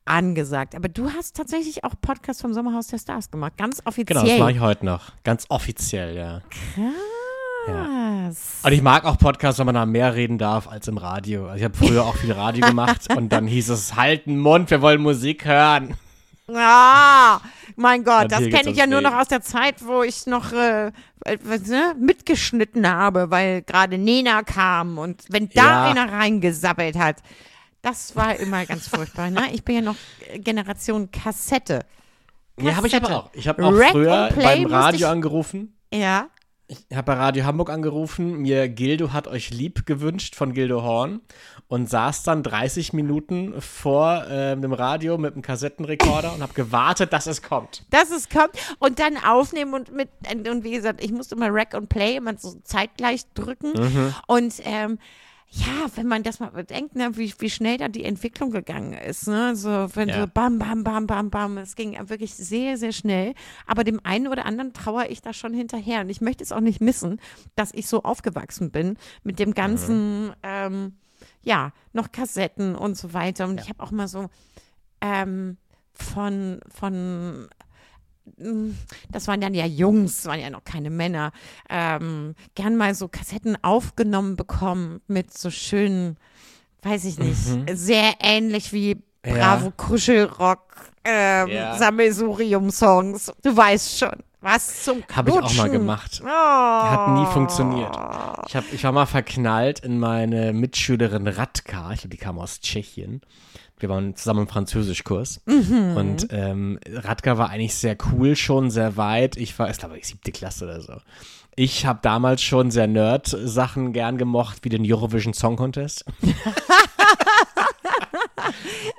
[0.06, 0.76] angesagt.
[0.76, 4.22] Aber du hast tatsächlich auch Podcast vom Sommerhaus der Stars gemacht, ganz offiziell.
[4.22, 5.12] Genau, das mache ich heute noch.
[5.24, 6.42] Ganz offiziell, ja.
[6.50, 7.19] Krass.
[7.68, 11.46] Und ich mag auch Podcasts, wenn man da mehr reden darf als im Radio.
[11.48, 14.82] Also ich habe früher auch viel Radio gemacht und dann hieß es, halten Mund, wir
[14.82, 15.96] wollen Musik hören.
[16.54, 17.40] Ah,
[17.76, 20.52] mein Gott, Und das kenne ich ja nur noch aus der Zeit, wo ich noch
[20.52, 20.88] äh,
[21.26, 21.38] äh,
[21.68, 25.90] ne, mitgeschnitten habe, weil gerade Nena kam und wenn da Ja.
[25.92, 27.18] einer reingesabbelt hat,
[27.84, 29.30] das war immer ganz furchtbar.
[29.30, 29.42] Ne?
[29.54, 29.96] Ich bin ja noch
[30.28, 31.86] äh, Generation Kassette.
[32.60, 33.26] Ja, habe ich aber Kassette.
[33.26, 33.30] auch.
[33.34, 35.78] Ich habe auch Rack früher beim Radio angerufen.
[35.94, 36.28] Ja.
[36.72, 41.20] Ich habe bei Radio Hamburg angerufen, mir Gildo hat euch lieb gewünscht von Gildo Horn
[41.68, 47.12] und saß dann 30 Minuten vor äh, dem Radio mit einem Kassettenrekorder und habe gewartet,
[47.12, 47.86] dass es kommt.
[47.90, 50.10] Dass es kommt und dann aufnehmen und mit,
[50.48, 53.74] und wie gesagt, ich musste mal Rack und Play immer so zeitgleich drücken
[54.28, 55.00] und ähm,
[55.52, 59.28] ja, wenn man das mal bedenkt, ne, wie, wie schnell da die Entwicklung gegangen ist.
[59.28, 59.56] Ne?
[59.56, 60.22] So, wenn Ja.
[60.22, 61.58] so bam, bam, bam, bam, bam.
[61.58, 63.34] Es ging wirklich sehr, sehr schnell.
[63.66, 66.02] Aber dem einen oder anderen trauere ich da schon hinterher.
[66.02, 67.20] Und ich möchte es auch nicht missen,
[67.56, 70.94] dass ich so aufgewachsen bin mit dem ganzen, ähm,
[71.42, 73.48] ja, noch Kassetten und so weiter.
[73.48, 74.30] Und ich habe auch mal so
[75.02, 75.58] ähm,
[75.94, 77.50] von, von
[79.12, 81.32] das waren dann ja Jungs, das waren ja noch keine Männer,
[81.70, 86.18] ähm, gern mal so Kassetten aufgenommen bekommen mit so schönen,
[86.84, 87.40] weiß ich nicht,
[87.78, 89.36] sehr ähnlich wie Mhm.
[89.36, 89.58] Ja.
[89.58, 91.78] Bravo Kuschelrock, ähm, Ja.
[91.78, 93.34] Sammelsurium-Songs.
[93.44, 95.72] Du weißt schon, was zum Habe ich auch mal Knutschen.
[95.72, 96.22] gemacht.
[96.24, 96.28] Oh.
[96.28, 97.96] Hat nie funktioniert.
[98.48, 101.92] Ich, hab, ich war mal verknallt in meine Mitschülerin Radka.
[101.92, 103.22] Ich glaube, die kam aus Tschechien.
[103.80, 105.42] Wir waren zusammen im Französischkurs.
[105.46, 109.38] Und ähm, Radka war eigentlich sehr cool, schon sehr weit.
[109.38, 110.94] Ich war, ich glaube, ich siebte Klasse oder so.
[111.56, 116.06] Ich habe damals schon sehr Nerd-Sachen gern gemocht, wie den Eurovision Song Contest.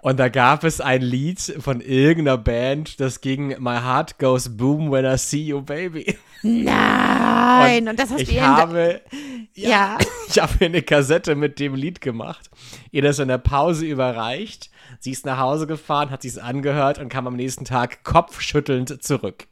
[0.02, 4.90] Und da gab es ein Lied von irgendeiner Band, das ging My Heart Goes Boom
[4.90, 6.16] When I See You Baby.
[6.42, 9.02] Nein, und, das hast ich du habe,
[9.54, 9.98] Ja.
[10.28, 12.50] ich habe ihr eine Kassette mit dem Lied gemacht,
[12.90, 14.70] ihr das in der Pause überreicht.
[14.98, 19.02] Sie ist nach Hause gefahren, hat sie es angehört und kam am nächsten Tag kopfschüttelnd
[19.02, 19.46] zurück.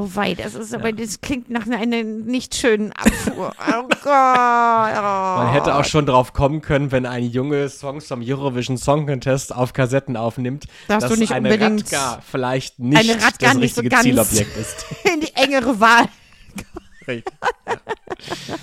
[0.00, 3.52] Oh wei, das ist aber, das klingt nach einer nicht schönen Abfuhr.
[3.68, 4.04] Oh Gott.
[4.04, 5.38] Oh.
[5.42, 9.54] Man hätte auch schon drauf kommen können, wenn ein Junge Songs vom Eurovision Song Contest
[9.54, 12.96] auf Kassetten aufnimmt, Dass dass du nicht eine unbedingt- Radka vielleicht nicht
[13.40, 14.86] das so richtige ganz- Zielobjekt ist.
[15.12, 16.04] in die engere Wahl.
[17.08, 17.34] Richtig.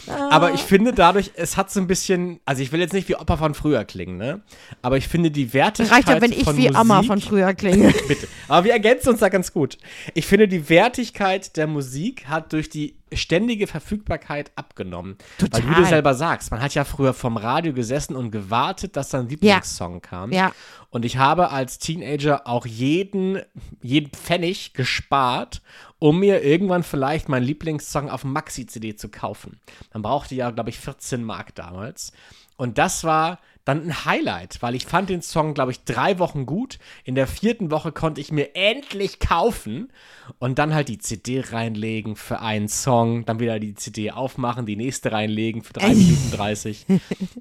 [0.08, 0.30] Ja.
[0.32, 3.16] Aber ich finde dadurch, es hat so ein bisschen, also ich will jetzt nicht wie
[3.16, 4.42] Opa von früher klingen, ne?
[4.82, 7.94] Aber ich finde die Wertigkeit Reicht ja, wenn ich wie Musik, Amma von früher klinge.
[8.08, 8.28] Bitte.
[8.48, 9.78] Aber wir ergänzen uns da ganz gut.
[10.14, 15.18] Ich finde, die Wertigkeit der Musik hat durch die ständige Verfügbarkeit abgenommen.
[15.40, 15.86] Weil wie du Total.
[15.86, 20.02] selber sagst, man hat ja früher vom Radio gesessen und gewartet, dass dann ein Lieblingssong
[20.02, 20.32] kam.
[20.32, 20.52] Ja.
[20.90, 23.42] Und ich habe als Teenager auch jeden,
[23.82, 25.62] jeden Pfennig gespart,
[26.00, 29.60] um mir irgendwann vielleicht meinen Lieblingssong auf Maxi-CD zu kaufen.
[29.94, 32.12] Man brauchte ja, glaube ich, 14 Mark damals.
[32.58, 36.46] Und das war dann ein Highlight, weil ich fand den Song, glaube ich, drei Wochen
[36.46, 36.78] gut.
[37.04, 39.92] In der vierten Woche konnte ich mir endlich kaufen
[40.40, 44.76] und dann halt die CD reinlegen für einen Song, dann wieder die CD aufmachen, die
[44.76, 46.86] nächste reinlegen für drei Minuten 30.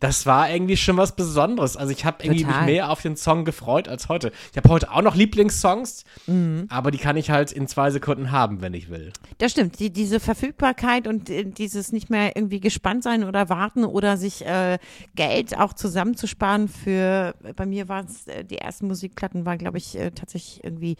[0.00, 1.76] Das war irgendwie schon was Besonderes.
[1.76, 4.32] Also ich habe irgendwie mich mehr auf den Song gefreut als heute.
[4.50, 6.66] Ich habe heute auch noch Lieblingssongs, Mhm.
[6.70, 9.12] aber die kann ich halt in zwei Sekunden haben, wenn ich will.
[9.38, 9.78] Das stimmt.
[9.78, 14.44] Die, diese Verfügbarkeit und äh, dieses nicht mehr irgendwie gespannt sein oder warten oder sich
[14.46, 14.78] äh,
[15.14, 15.74] Geld auch
[16.16, 20.62] zusammenzusparen für, bei mir waren es, äh, die ersten Musikplatten war, glaube ich, äh, tatsächlich
[20.64, 20.96] irgendwie,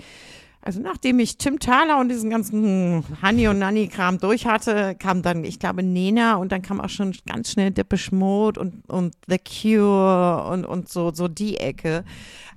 [0.61, 5.23] also nachdem ich Tim Thaler und diesen ganzen Honey und Nanny Kram durch hatte, kam
[5.23, 9.15] dann, ich glaube, Nena und dann kam auch schon ganz schnell Depeche Mode und, und
[9.29, 12.05] The Cure und, und so, so die Ecke.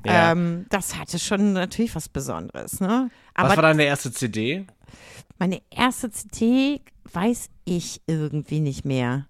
[0.05, 0.31] Ja.
[0.31, 3.09] Ähm, das hatte schon natürlich was Besonderes, ne?
[3.35, 4.65] Was war deine erste CD?
[5.37, 6.81] Meine erste CD
[7.11, 9.27] weiß ich irgendwie nicht mehr.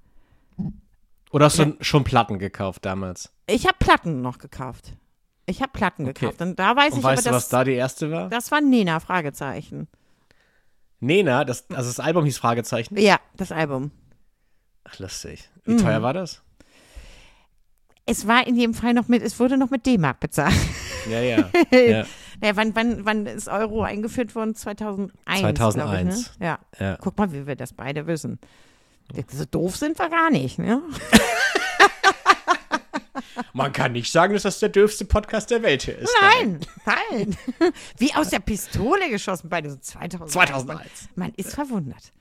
[1.38, 3.32] Oder hast du schon Platten gekauft damals?
[3.46, 4.94] Ich habe Platten noch gekauft.
[5.46, 6.42] Ich habe Platten gekauft.
[6.42, 8.28] Und da weiß Und ich weißt aber, du, was das, da die erste war?
[8.28, 9.88] das war Nena, Fragezeichen.
[11.00, 12.98] Nena, das, also das Album hieß Fragezeichen.
[12.98, 13.92] Ja, das Album.
[14.84, 15.48] Ach, lustig.
[15.64, 15.78] Wie Mhm.
[15.78, 16.42] teuer war das?
[18.08, 20.56] Es war in jedem Fall noch mit, es wurde noch mit D-Mark bezahlt.
[21.08, 21.38] Ja, ja.
[21.72, 22.06] ja,
[22.42, 24.56] Naja, wann, wann, wann ist Euro eingeführt worden?
[24.56, 25.14] 2001.
[25.40, 26.32] glaub 2001.
[26.34, 26.46] Ich, ne?
[26.48, 26.60] Ja.
[26.80, 26.98] ja.
[27.00, 28.40] Guck mal, wie wir das beide wissen.
[29.32, 30.82] So doof sind wir gar nicht, ne?
[33.54, 36.14] Man kann nicht sagen, dass das der dürfste Podcast der Welt hier ist.
[36.22, 37.38] Nein, nein.
[37.98, 40.32] Wie aus der Pistole geschossen, beide so 2001.
[40.34, 41.10] 2001.
[41.16, 42.14] Man ist verwundert.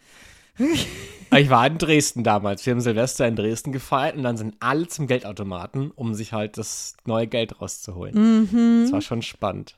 [1.34, 2.64] Ich war in Dresden damals.
[2.64, 6.56] Wir haben Silvester in Dresden gefeiert und dann sind alle zum Geldautomaten, um sich halt
[6.56, 8.82] das neue Geld rauszuholen.
[8.84, 9.76] Das war schon spannend.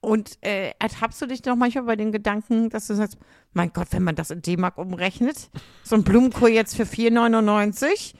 [0.00, 3.18] Und äh, ertappst du dich noch manchmal bei den Gedanken, dass du sagst,
[3.52, 5.50] mein Gott, wenn man das in D-Mark umrechnet,
[5.82, 8.14] so ein Blumenkohl jetzt für 4,99?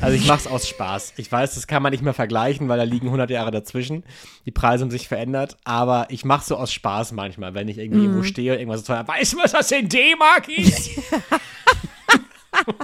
[0.00, 1.14] Also ich mach's aus Spaß.
[1.16, 4.04] Ich weiß, das kann man nicht mehr vergleichen, weil da liegen 100 Jahre dazwischen.
[4.44, 8.02] Die Preise haben sich verändert, aber ich mach's so aus Spaß manchmal, wenn ich irgendwie
[8.02, 9.06] irgendwo stehe und irgendwas so teuer.
[9.06, 10.90] Weißt du, was das in D-Mark ist?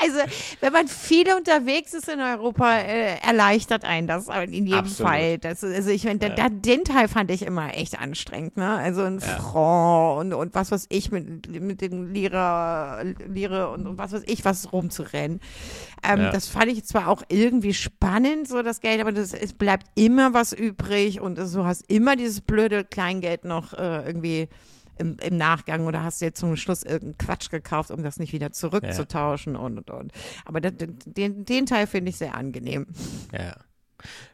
[0.00, 0.18] Also,
[0.60, 5.10] wenn man viel unterwegs ist in Europa, äh, erleichtert einen das in jedem Absolut.
[5.10, 5.38] Fall.
[5.38, 8.68] Das, also, ich meine, da, den Teil fand ich immer echt anstrengend, ne?
[8.68, 13.98] Also, ein Franc und, und was weiß ich mit, mit den Lira, Lire und, und
[13.98, 15.40] was weiß ich, was rumzurennen.
[16.02, 16.30] Ähm, Ja.
[16.30, 20.34] Das fand ich zwar auch irgendwie spannend, so das Geld, aber das, es bleibt immer
[20.34, 24.48] was übrig und du hast immer dieses blöde Kleingeld noch äh, irgendwie
[24.98, 28.32] im, im Nachgang oder hast du jetzt zum Schluss irgendeinen Quatsch gekauft, um das nicht
[28.32, 30.12] wieder zurückzutauschen und und und.
[30.44, 32.86] Aber das, den, den Teil finde ich sehr angenehm.
[33.32, 33.56] Ja.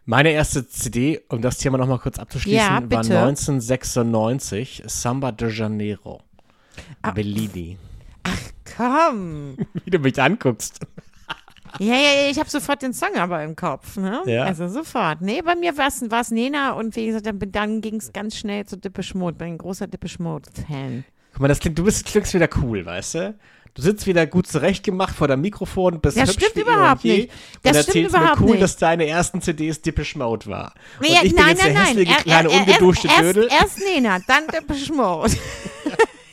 [0.05, 3.19] Meine erste CD, um das Thema nochmal kurz abzuschließen, Ja, war bitte.
[3.19, 6.21] 1996, Samba de Janeiro.
[7.03, 7.13] Ah.
[7.13, 7.79] Bellini.
[8.77, 9.57] Komm!
[9.85, 10.81] Wie du mich anguckst.
[11.81, 14.23] Ja, ja, ja, ich habe sofort den Song aber im Kopf, ne?
[14.27, 14.45] Ja.
[14.45, 15.21] Also sofort.
[15.21, 15.89] Nee, bei mir war
[16.21, 19.37] es Nena und wie gesagt, dann, dann ging es ganz schnell zu Depeche Mode.
[19.37, 21.05] Bin ein großer Depeche Mode-Fan.
[21.33, 23.35] Guck mal, das klingt, du bist, klingst wieder cool, weißt du?
[23.77, 27.31] Du sitzt wieder gut zurechtgemacht vor deinem Mikrofon, bist Das stimmt überhaupt und je nicht.
[27.33, 28.63] und Das stimmt erzählst überhaupt mir cool, nicht.
[28.63, 30.75] dass deine ersten CDs Depeche Mode war.
[31.01, 31.87] Nee, und ich bin nein, jetzt der nein, nein.
[31.87, 33.49] hässliche, Er- kleine, er- er- ungeduschte erst, Dödel.
[33.51, 35.33] Erst Nena, dann Depeche Mode.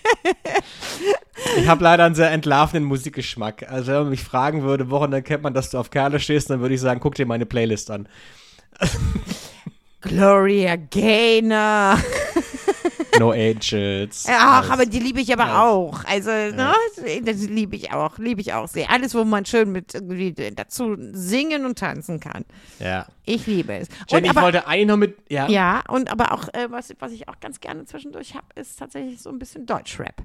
[1.58, 3.70] Ich habe leider einen sehr entlarvenden Musikgeschmack.
[3.70, 6.62] Also wenn man mich fragen würde, woran erkennt man, dass du auf Kerle stehst, dann
[6.62, 8.08] würde ich sagen, guck dir meine Playlist an.
[10.02, 11.98] Gloria Gaynor.
[13.20, 14.26] No Angels.
[14.30, 14.70] Ach, alles.
[14.72, 15.64] aber die liebe ich aber Ja.
[15.64, 16.04] auch.
[16.06, 16.74] Also, ne,
[17.24, 18.90] das liebe ich auch, liebe ich auch sehr.
[18.90, 22.46] Alles, wo man schön mit irgendwie dazu singen und tanzen kann.
[22.80, 23.06] Ja.
[23.26, 23.88] Ich liebe es.
[24.10, 26.94] Jenny, und ich aber, wollte eigentlich noch mit, ja, ja, und aber auch, äh, was,
[27.00, 30.16] was ich auch ganz gerne zwischendurch habe, ist tatsächlich so ein bisschen Deutschrap.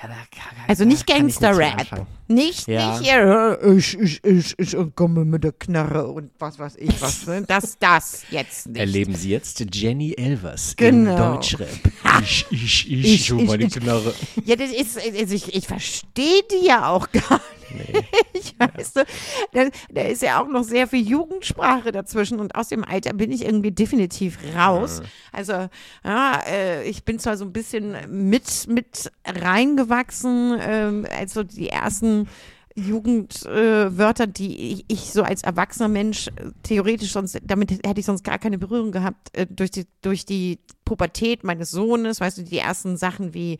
[0.00, 2.06] Ja, da kann, Also nicht Gangster-Rap.
[2.28, 2.98] Nicht, Ja.
[2.98, 7.00] nicht hier, äh, ich, ich, ich, ich komme mit der Knarre und was weiß ich
[7.00, 7.26] was.
[7.26, 7.42] Ne?
[7.48, 8.78] Das, das jetzt nicht.
[8.78, 11.10] Erleben Sie jetzt Jenny Elvers Genau.
[11.10, 11.68] im Deutschrap.
[12.22, 13.68] Ich, ich, ich, Ich, ich, meine.
[13.68, 14.14] Knarre.
[14.44, 17.40] Ja, das ist, also ich, ich verstehe die ja auch gar
[17.74, 18.54] nicht.
[18.76, 19.04] Weißt du,
[19.52, 23.30] da, da ist ja auch noch sehr viel Jugendsprache dazwischen und aus dem Alter bin
[23.32, 25.02] ich irgendwie definitiv raus.
[25.32, 25.68] Also,
[26.04, 32.28] ja, äh, ich bin zwar so ein bisschen mit, mit reingewachsen, ähm, also die ersten
[32.74, 38.06] Jugendwörter, äh, die ich, ich so als erwachsener Mensch äh, theoretisch sonst, damit hätte ich
[38.06, 42.42] sonst gar keine Berührung gehabt, äh, durch, die, durch die Pubertät meines Sohnes, weißt du,
[42.42, 43.58] die ersten Sachen wie,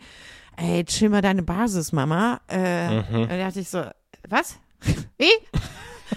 [0.57, 2.41] ey, chill mal deine Basis, Mama.
[2.49, 3.85] Äh, Da dachte ich so,
[4.31, 4.57] was?
[5.18, 5.31] Wie?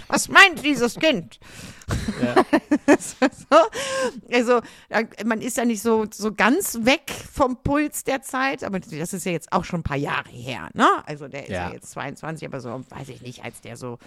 [0.08, 1.40] Was meint dieses Kind?
[2.98, 3.58] so,
[4.32, 4.62] also,
[5.26, 9.26] man ist ja nicht so, so ganz weg vom Puls der Zeit, aber das ist
[9.26, 10.88] ja jetzt auch schon ein paar Jahre her, ne?
[11.06, 11.74] Also, der ist ja, Ja.
[11.74, 13.98] jetzt 22, aber so, weiß ich nicht, als der so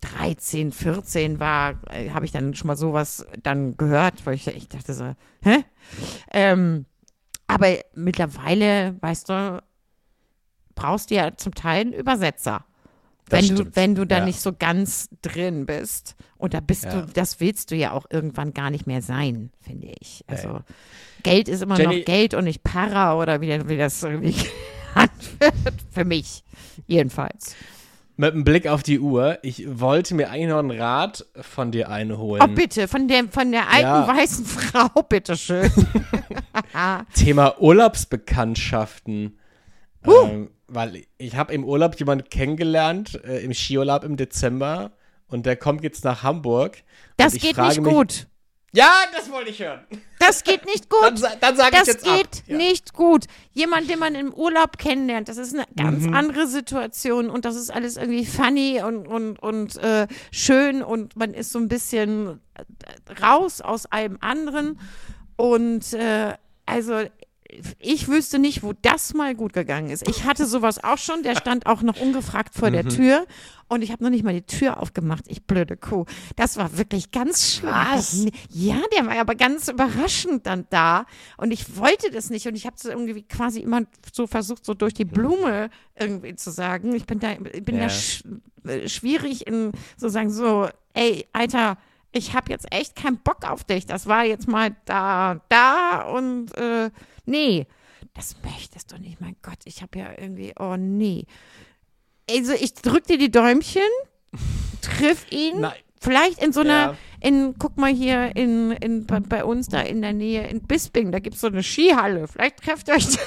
[0.00, 4.68] 13, 14 war, äh, habe ich dann schon mal sowas dann gehört, weil ich, ich
[4.68, 5.64] dachte so, hä?
[6.32, 6.86] Ähm,
[7.46, 9.62] aber mittlerweile, weißt du,
[10.74, 12.64] brauchst du ja zum Teil einen Übersetzer.
[13.28, 14.24] Das Wenn du, wenn du da Ja.
[14.24, 16.16] nicht so ganz drin bist.
[16.36, 17.02] Und da bist Ja.
[17.02, 20.24] du, das willst du ja auch irgendwann gar nicht mehr sein, finde ich.
[20.26, 20.60] Also
[21.22, 24.32] Geld ist immer Jenny- noch Geld und nicht Para oder wie, wie das irgendwie
[24.94, 25.54] genannt wird.
[25.90, 26.42] Für mich.
[26.86, 27.54] Jedenfalls.
[28.16, 31.88] Mit einem Blick auf die Uhr, ich wollte mir eigentlich noch einen Rat von dir
[31.88, 32.42] einholen.
[32.44, 34.06] Oh, bitte, von der, von der alten Ja.
[34.08, 35.70] weißen Frau, bitteschön.
[37.14, 39.38] Thema Urlaubsbekanntschaften.
[40.04, 44.92] Ähm, weil ich habe im Urlaub jemanden kennengelernt, äh, im Skiurlaub im Dezember.
[45.28, 46.82] Und der kommt jetzt nach Hamburg.
[47.16, 48.26] Das geht nicht mich, gut.
[48.74, 49.80] Ja, das wollte ich hören.
[50.18, 51.02] Das geht nicht gut.
[51.02, 52.42] Dann, dann sage ich Das jetzt geht ab.
[52.46, 52.56] Ja.
[52.56, 53.26] nicht gut.
[53.52, 56.14] Jemand, den man im Urlaub kennenlernt, das ist eine ganz Mhm.
[56.14, 61.34] andere Situation und das ist alles irgendwie funny und, und, und äh, schön und man
[61.34, 64.78] ist so ein bisschen äh, raus aus allem anderen.
[65.36, 67.02] Und äh, also
[67.78, 70.08] ich wüsste nicht, wo das mal gut gegangen ist.
[70.08, 72.72] Ich hatte sowas auch schon, der stand auch noch ungefragt vor Mhm.
[72.72, 73.26] der Tür
[73.68, 75.24] und ich habe noch nicht mal die Tür aufgemacht.
[75.28, 76.04] Ich blöde Kuh.
[76.36, 77.70] Das war wirklich ganz schlimm.
[77.72, 78.26] Was?
[78.50, 82.66] Ja, der war aber ganz überraschend dann da und ich wollte das nicht und ich
[82.66, 83.82] habe es irgendwie quasi immer
[84.12, 86.94] so versucht, so durch die Blume irgendwie zu sagen.
[86.94, 87.82] Ich bin da, ich bin Ja.
[87.82, 88.24] da sch
[88.66, 91.78] äh, schwierig in sozusagen so, ey, Alter,
[92.12, 93.86] ich habe jetzt echt keinen Bock auf dich.
[93.86, 96.90] Das war jetzt mal da, da und äh,
[97.24, 97.66] nee,
[98.14, 99.20] das möchtest du nicht.
[99.20, 101.26] Mein Gott, ich habe ja irgendwie, oh nee.
[102.30, 103.82] Also ich drück dir die Däumchen,
[104.80, 105.72] triff ihn, Nein.
[106.00, 106.96] vielleicht in so einer, Ja.
[107.20, 111.12] in, guck mal hier in, in, bei, bei uns da in der Nähe in Bisping,
[111.12, 112.28] da gibt es so eine Skihalle.
[112.28, 113.20] Vielleicht trefft ihr euch da.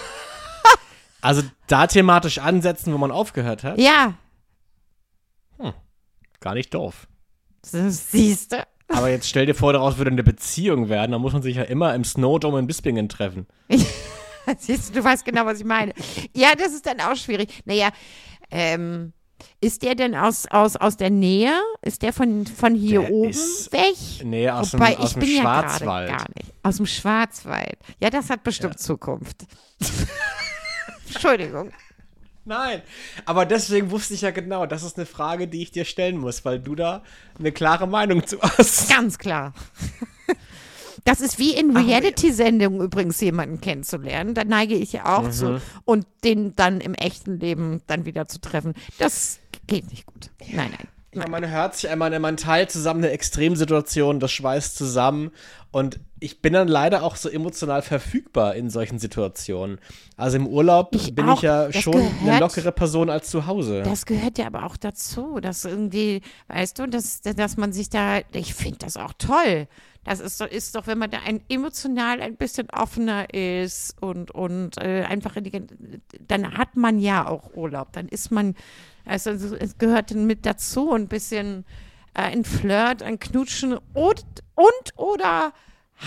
[1.21, 3.79] Also da thematisch ansetzen, wo man aufgehört hat.
[3.79, 4.13] Ja,
[6.39, 7.07] Gar nicht doof.
[7.63, 8.67] siehst du.
[8.88, 11.11] Aber jetzt stell dir vor, daraus würde eine Beziehung werden.
[11.11, 13.47] Da muss man sich ja immer im Snowdome in Bispingen treffen.
[14.59, 15.93] Siehst du, du weißt genau, was ich meine.
[16.36, 17.63] Ja, das ist dann auch schwierig.
[17.65, 17.89] Naja,
[18.51, 19.13] ähm,
[19.59, 21.53] ist der denn aus, aus, aus der Nähe?
[21.81, 24.23] Ist der von, von hier Der oben weg?
[24.23, 26.09] Nee, aus dem, Wobei, aus ich dem bin ja gerade Schwarzwald.
[26.09, 26.53] gar nicht.
[26.63, 27.77] Aus dem Schwarzwald.
[27.99, 29.45] Ja, das hat bestimmt Zukunft.
[31.07, 31.71] Entschuldigung.
[32.46, 32.84] Nein,
[33.26, 36.46] aber deswegen wusste ich ja genau, das ist eine Frage, die ich dir stellen muss,
[36.46, 37.02] weil du da
[37.39, 38.88] eine klare Meinung zu hast.
[38.89, 39.54] Ganz klar.
[41.06, 44.34] Das ist wie in Reality-Sendungen übrigens jemanden kennenzulernen.
[44.34, 45.62] Da neige ich ja auch zu.
[45.86, 48.74] Und den dann im echten Leben dann wieder zu treffen.
[48.98, 50.32] Das geht nicht gut.
[50.52, 50.88] Nein, nein.
[51.16, 55.32] Ja, man hört sich einmal, man teilt zusammen eine Extremsituation, das schweißt zusammen
[55.72, 59.80] und ich bin dann leider auch so emotional verfügbar in solchen Situationen.
[60.18, 61.38] Also im Urlaub Ich bin auch.
[61.38, 63.84] ich ja Das schon eine gehört- lockere Person als zu Hause.
[63.84, 68.20] Das gehört ja aber auch dazu, dass irgendwie, weißt du, dass, dass man sich da,
[68.32, 69.68] ich finde das auch toll.
[70.06, 74.32] Das ist doch, ist doch, wenn man da ein, emotional ein bisschen offener ist und,
[74.32, 75.62] und äh, einfach, in die,
[76.28, 77.91] dann hat man ja auch Urlaub.
[77.93, 78.56] Dann ist man,
[79.03, 81.66] also es gehört dann mit dazu, ein bisschen
[82.14, 85.53] äh, ein Flirt, ein Knutschen und, und oder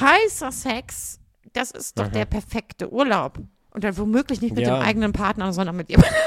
[0.01, 1.19] heißer Sex.
[1.53, 3.39] Das ist doch der perfekte Urlaub.
[3.73, 4.77] Und dann womöglich nicht mit Ja.
[4.79, 6.15] dem eigenen Partner, sondern mit jemandem.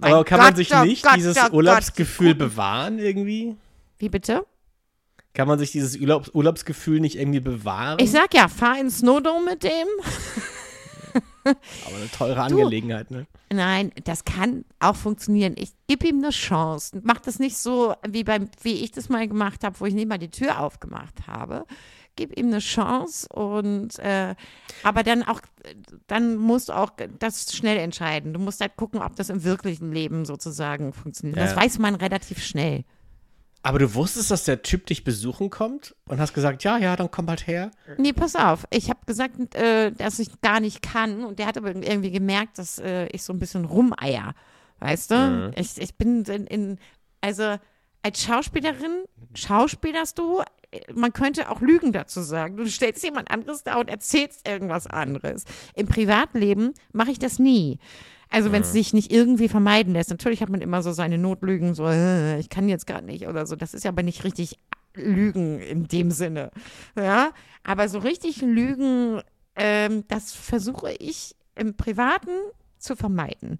[0.00, 1.52] Aber kann man Gott, sich oh nicht Gott, dieses Gott.
[1.52, 3.56] Urlaubsgefühl bewahren irgendwie?
[3.98, 4.44] Wie bitte?
[5.34, 7.98] Kann man sich dieses Urlaubs Urlaubsgefühl nicht irgendwie bewahren?
[8.00, 9.88] Ich sag ja, fahr ins Snowdome mit dem.
[11.44, 13.26] Aber eine teure Angelegenheit, ne?
[13.52, 15.54] Nein, das kann auch funktionieren.
[15.58, 17.00] Ich gebe ihm eine Chance.
[17.02, 20.08] Mach das nicht so, wie, beim, wie ich das mal gemacht habe, wo ich nicht
[20.08, 21.66] mal die Tür aufgemacht habe.
[22.14, 24.34] Gib ihm eine Chance und äh,
[24.82, 25.40] aber dann auch,
[26.06, 28.34] dann musst du auch das schnell entscheiden.
[28.34, 31.38] Du musst halt gucken, ob das im wirklichen Leben sozusagen funktioniert.
[31.38, 31.56] Das Ja.
[31.56, 32.84] weiß man relativ schnell.
[33.62, 37.10] Aber du wusstest, dass der Typ dich besuchen kommt und hast gesagt, ja, ja, dann
[37.10, 37.70] komm halt her.
[37.96, 38.66] Nee, pass auf.
[38.70, 41.24] Ich habe gesagt, äh, dass ich gar nicht kann.
[41.24, 44.34] Und der hat aber irgendwie gemerkt, dass äh, ich so ein bisschen rumeier.
[44.80, 45.52] Weißt du?
[45.54, 46.78] Ich, ich bin in, in,
[47.20, 47.56] also
[48.02, 49.04] als Schauspielerin
[49.34, 50.42] schauspielerst du,
[50.92, 52.56] man könnte auch Lügen dazu sagen.
[52.56, 55.44] Du stellst jemand anderes da und erzählst irgendwas anderes.
[55.74, 57.78] Im Privatleben mache ich das nie.
[58.32, 60.10] Also wenn es sich nicht irgendwie vermeiden lässt.
[60.10, 63.46] Natürlich hat man immer so seine Notlügen, so äh, ich kann jetzt gerade nicht oder
[63.46, 63.56] so.
[63.56, 64.58] Das ist ja aber nicht richtig
[64.94, 66.50] Lügen in dem Sinne.
[66.96, 67.30] Ja,
[67.62, 69.20] aber so richtig Lügen,
[69.54, 72.30] ähm, das versuche ich im Privaten
[72.78, 73.58] zu vermeiden.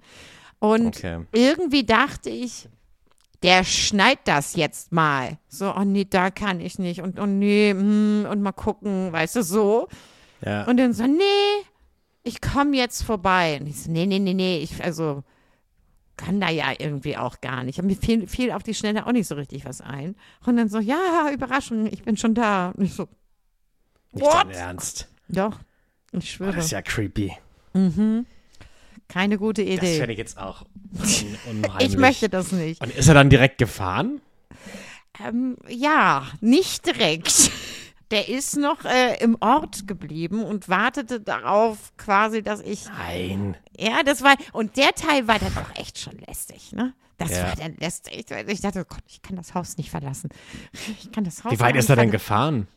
[0.59, 1.21] Und Okay.
[1.33, 2.69] irgendwie dachte ich,
[3.43, 5.39] der schneit das jetzt mal.
[5.49, 7.03] So, oh nee, da kann ich nicht.
[7.03, 9.89] Und oh nee, hm, und mal gucken, weißt du, so.
[10.45, 10.65] Ja.
[10.65, 11.23] Und dann so, nee,
[12.23, 13.59] ich komme jetzt vorbei.
[13.61, 15.23] Und ich so, nee, nee, nee, nee, ich, also
[16.17, 17.79] kann da ja irgendwie auch gar nicht.
[17.79, 20.15] Und mir fiel, fiel auf die Schnelle auch nicht so richtig was ein.
[20.45, 22.71] Und dann so, ja, Überraschung, ich bin schon da.
[22.77, 23.09] Und ich so,
[24.13, 24.45] Nicht What?
[24.45, 25.09] dein Ernst.
[25.29, 25.59] doch,
[26.13, 27.33] ich Oh, schwöre, das ist ja creepy.
[29.09, 29.99] keine gute Das Idee.
[29.99, 30.63] fände ich jetzt auch
[30.93, 31.89] un unheimlich.
[31.89, 32.81] Ich möchte das nicht.
[32.83, 34.21] Und ist er dann direkt gefahren?
[35.27, 37.51] Ähm, ja, nicht direkt.
[38.13, 43.57] Der ist noch äh, im Ort geblieben und wartete darauf quasi, dass ich Nein.
[43.79, 46.93] Ja, das war, und der Teil war dann auch echt schon lästig, ne?
[47.19, 47.45] Das Ja.
[47.49, 48.27] war dann lästig.
[48.49, 50.29] Ich dachte, oh Gott, ich kann das Haus nicht verlassen.
[51.01, 52.69] Ich kann das Haus Wie weit ist er denn gefahren?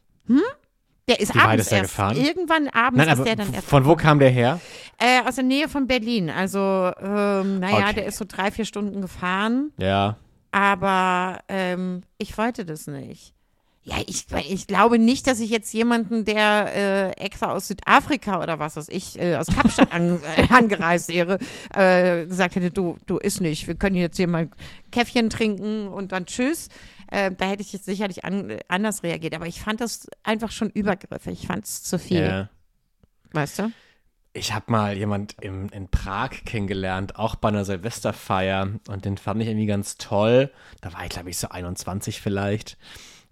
[1.07, 1.91] Der ist wie weit abends ist er erst.
[1.91, 2.17] gefahren?
[2.17, 3.67] Irgendwann abends Nein, ist der dann erst.
[3.67, 4.59] von wo kam der her?
[4.97, 6.29] Äh, aus der Nähe von Berlin.
[6.31, 6.59] Also,
[6.99, 7.93] ähm, naja, Okay.
[7.95, 9.71] der ist so drei, vier Stunden gefahren.
[9.77, 10.15] Ja.
[10.51, 13.34] Aber ähm, ich wollte das nicht.
[13.87, 18.57] Ja, ich, ich glaube nicht, dass ich jetzt jemanden, der äh, extra aus Südafrika oder
[18.57, 21.37] was weiß ich, äh, aus Kapstadt an, äh, angereist wäre,
[21.71, 24.49] äh, gesagt hätte, du, du isst nicht, wir können jetzt hier mal
[24.91, 26.69] Käffchen trinken und dann tschüss.
[27.11, 29.35] Äh, da hätte ich jetzt sicherlich an, anders reagiert.
[29.35, 31.41] Aber ich fand das einfach schon übergriffig.
[31.41, 32.25] Ich fand es zu viel.
[32.25, 32.49] ja.
[33.33, 33.71] Weißt du?
[34.33, 38.67] Ich habe mal jemand im, in Prag kennengelernt, auch bei einer Silvesterfeier.
[38.87, 40.51] Und den fand ich irgendwie ganz toll.
[40.81, 42.77] Da war ich, glaube ich, so 21 vielleicht.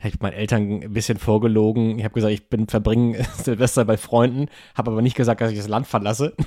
[0.04, 1.98] Habe ich meinen Eltern ein bisschen vorgelogen.
[1.98, 5.58] Ich habe gesagt, ich bin verbringe Silvester bei Freunden, habe aber nicht gesagt, dass ich
[5.58, 6.36] das Land verlasse.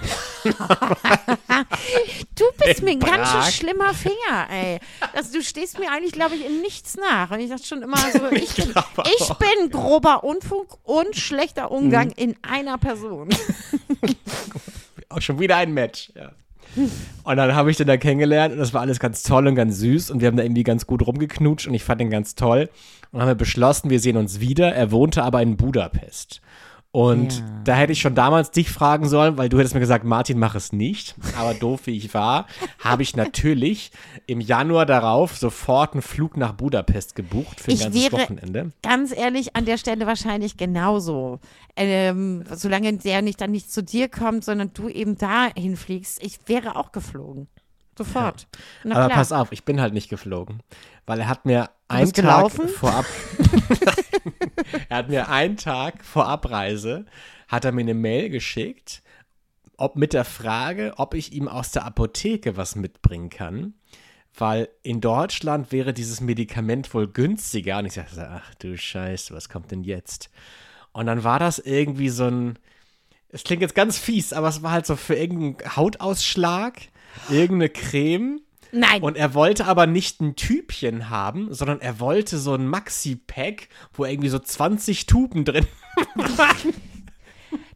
[2.35, 3.51] Du bist In mir ein ganz schön Prag.
[3.51, 4.79] schlimmer Finger, ey.
[5.15, 7.31] Also, du stehst mir eigentlich, glaube ich, in nichts nach.
[7.31, 8.89] Und ich dachte schon immer so, ich bin, glaube
[9.19, 13.31] ich bin grober Unfug und schlechter Umgang in einer Person.
[15.09, 16.13] Auch schon wieder ein Match.
[16.15, 16.33] Ja.
[17.25, 19.79] Und dann habe ich den da kennengelernt und das war alles ganz toll und ganz
[19.79, 22.69] süß und wir haben da irgendwie ganz gut rumgeknutscht und ich fand den ganz toll.
[23.13, 24.75] Und haben wir beschlossen, wir sehen uns wieder.
[24.75, 26.41] Er wohnte aber in Budapest.
[26.97, 27.45] Und Ja.
[27.65, 30.55] da hätte ich schon damals dich fragen sollen, weil du hättest mir gesagt, Martin, mach
[30.55, 31.15] es nicht.
[31.39, 32.47] Aber doof wie ich war,
[32.83, 33.91] habe ich natürlich
[34.27, 38.73] im Januar darauf sofort einen Flug nach Budapest gebucht für ein Ich ganzes wäre- Wochenende.
[38.83, 41.39] Ganz ehrlich, an der Stelle wahrscheinlich genauso.
[41.77, 46.39] Ähm, solange der nicht dann nicht zu dir kommt, sondern du eben dahin fliegst, ich
[46.47, 47.47] wäre auch geflogen.
[47.99, 48.47] Sofort.
[48.85, 50.61] Na Aber pass auf, ich bin halt nicht geflogen,
[51.05, 53.07] weil er hat mir einen Tag vorab,
[54.89, 57.07] er hat mir einen Tag vor Abreise,
[57.49, 59.03] hat er mir eine Mail geschickt,
[59.77, 63.75] ob mit der Frage, ob ich ihm aus der Apotheke was mitbringen kann,
[64.35, 67.79] weil in Deutschland wäre dieses Medikament wohl günstiger.
[67.79, 70.31] Und ich sagte, ach du Scheiße, was kommt denn jetzt?
[70.93, 72.59] Und dann war das irgendwie so ein,
[73.29, 76.81] es klingt jetzt ganz fies, aber es war halt so für irgendeinen Hautausschlag,
[77.29, 78.41] irgendeine Creme.
[78.77, 83.69] Nein, Und er wollte aber nicht ein Typchen haben, sondern er wollte so ein Maxi-Pack,
[83.95, 85.67] wo irgendwie so 20 Tuben drin
[86.15, 86.75] waren.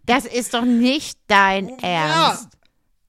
[0.07, 2.49] das ist doch nicht dein Ernst.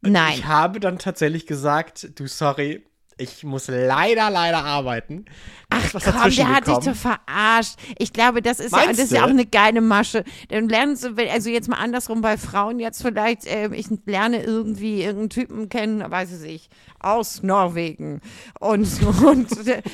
[0.02, 0.34] Nein.
[0.36, 2.86] Ich habe dann tatsächlich gesagt, du sorry,
[3.18, 5.26] ich muss leider, leider arbeiten.
[5.74, 7.76] Ach, was Komm, der hat dich doch verarscht.
[7.98, 10.26] Ich glaube, das ist, ja, Meinst das ist ja auch eine geile Masche.
[10.50, 15.02] Dann lernst du, also jetzt mal andersrum bei Frauen jetzt vielleicht, äh, ich lerne irgendwie
[15.02, 16.70] irgendeinen Typen kennen, weiß ich,
[17.00, 18.20] aus Norwegen
[18.60, 18.88] und,
[19.26, 19.50] und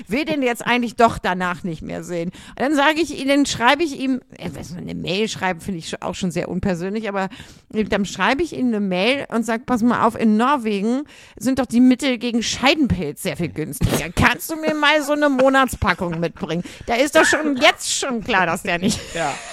[0.07, 2.31] will den jetzt eigentlich doch danach nicht mehr sehen.
[2.49, 6.01] Und dann sage ich dann schreibe ich ihm, äh, was, eine Mail schreiben finde ich
[6.01, 7.29] auch schon sehr unpersönlich, aber
[7.69, 11.03] dann schreibe ich ihm eine Mail und sage, pass mal auf, in Norwegen
[11.37, 14.09] sind doch die Mittel gegen Scheidenpilz sehr viel günstiger.
[14.15, 15.29] Kannst du mir mal so eine
[15.67, 16.63] Monatspackung mitbringen?
[16.85, 18.99] Da ist doch schon jetzt schon klar, dass der nicht.
[19.13, 19.33] Ja.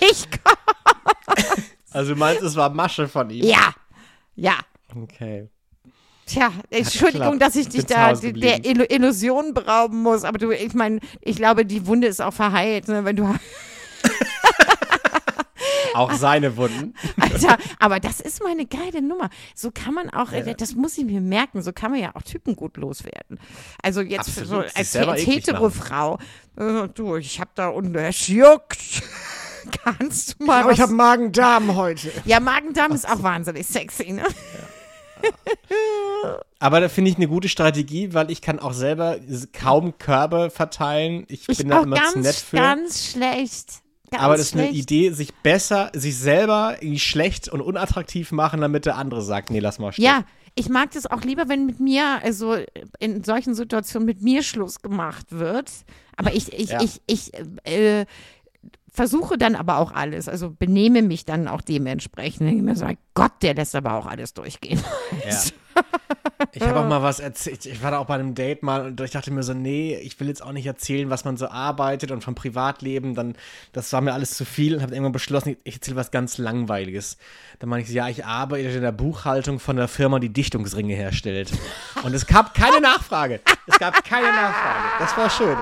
[0.00, 0.54] Ich komm.
[1.90, 3.44] Also du meinst, es war Masche von ihm?
[3.44, 3.74] Ja.
[4.36, 4.54] Ja.
[4.94, 5.48] Okay.
[6.24, 10.22] Tja, Entschuldigung, dass ich dich da der Illusion berauben muss.
[10.22, 13.34] Aber du, ich meine, ich glaube, die Wunde ist auch verheilt, ne, wenn du.
[15.94, 16.94] Auch seine Wunden.
[17.20, 19.30] Alter, aber das ist mal eine geile Nummer.
[19.54, 22.22] So kann man auch, äh, das muss ich mir merken, so kann man ja auch
[22.22, 23.38] Typen gut loswerden.
[23.82, 25.70] Also jetzt so als, als hetero.
[25.70, 26.18] Frau,
[26.56, 28.78] äh, du, ich hab da unten, es juckt.
[29.84, 30.90] Kannst du mal was?
[30.90, 32.10] Magen-Darm heute.
[32.24, 34.24] ja, Magen-Darm ist auch wahnsinnig sexy, ne?
[36.58, 39.18] Aber da finde ich eine gute Strategie, weil ich kann auch selber
[39.52, 41.24] kaum Körbe verteilen.
[41.28, 42.56] Ich, Ich bin da auch immer zu nett ganz, für.
[42.56, 43.82] ganz schlecht.
[44.12, 44.78] Ganz Aber das ist eine schlecht.
[44.90, 49.58] Idee, sich besser, sich selber irgendwie schlecht und unattraktiv machen, damit der andere sagt, nee,
[49.58, 50.04] lass mal stehen.
[50.04, 52.56] Ja, ich mag das auch lieber, wenn mit mir, also
[52.98, 55.70] in solchen Situationen mit mir Schluss gemacht wird.
[56.16, 56.80] Aber ich, ich, Ja.
[56.82, 57.32] ich, ich
[57.64, 58.04] äh,
[58.92, 62.52] versuche dann aber auch alles, also benehme mich dann auch dementsprechend.
[62.52, 64.82] Ich mir so, Gott, der lässt aber auch alles durchgehen.
[65.26, 65.38] Ja.
[66.52, 67.64] Ich habe auch mal was erzählt.
[67.64, 70.18] Ich war da auch bei einem Date mal und ich dachte mir so, nee, ich
[70.20, 73.14] will jetzt auch nicht erzählen, was man so arbeitet und vom Privatleben.
[73.14, 73.34] Dann,
[73.72, 77.16] das war mir alles zu viel und habe irgendwann beschlossen, ich erzähle was ganz Langweiliges.
[77.60, 80.94] Dann meine ich, so, ja, ich arbeite in der Buchhaltung von der Firma, die Dichtungsringe
[80.94, 81.50] herstellt.
[82.02, 83.40] Und es gab keine Nachfrage.
[83.66, 84.88] Es gab keine Nachfrage.
[84.98, 85.56] Das war schön.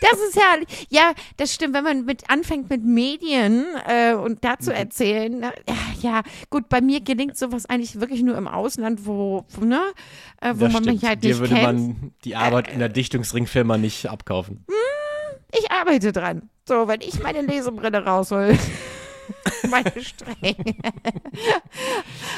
[0.00, 0.86] Das ist herrlich.
[0.90, 4.76] Ja, das stimmt, wenn man mit anfängt mit Medien äh, und dazu Mhm.
[4.76, 5.36] erzählen.
[5.40, 9.64] na, Ja, ja, gut, bei mir gelingt sowas eigentlich wirklich nur im Ausland, wo, wo,
[9.64, 9.80] ne,
[10.40, 11.08] äh, wo Das man mich stimmt.
[11.08, 11.62] halt Dir nicht würde kennt.
[12.00, 14.64] man die Arbeit in der Dichtungsringfirma nicht abkaufen.
[15.52, 16.48] Ich arbeite dran.
[16.66, 18.56] So, wenn ich meine Lesebrille raushol.
[19.70, 20.56] meine Stränge.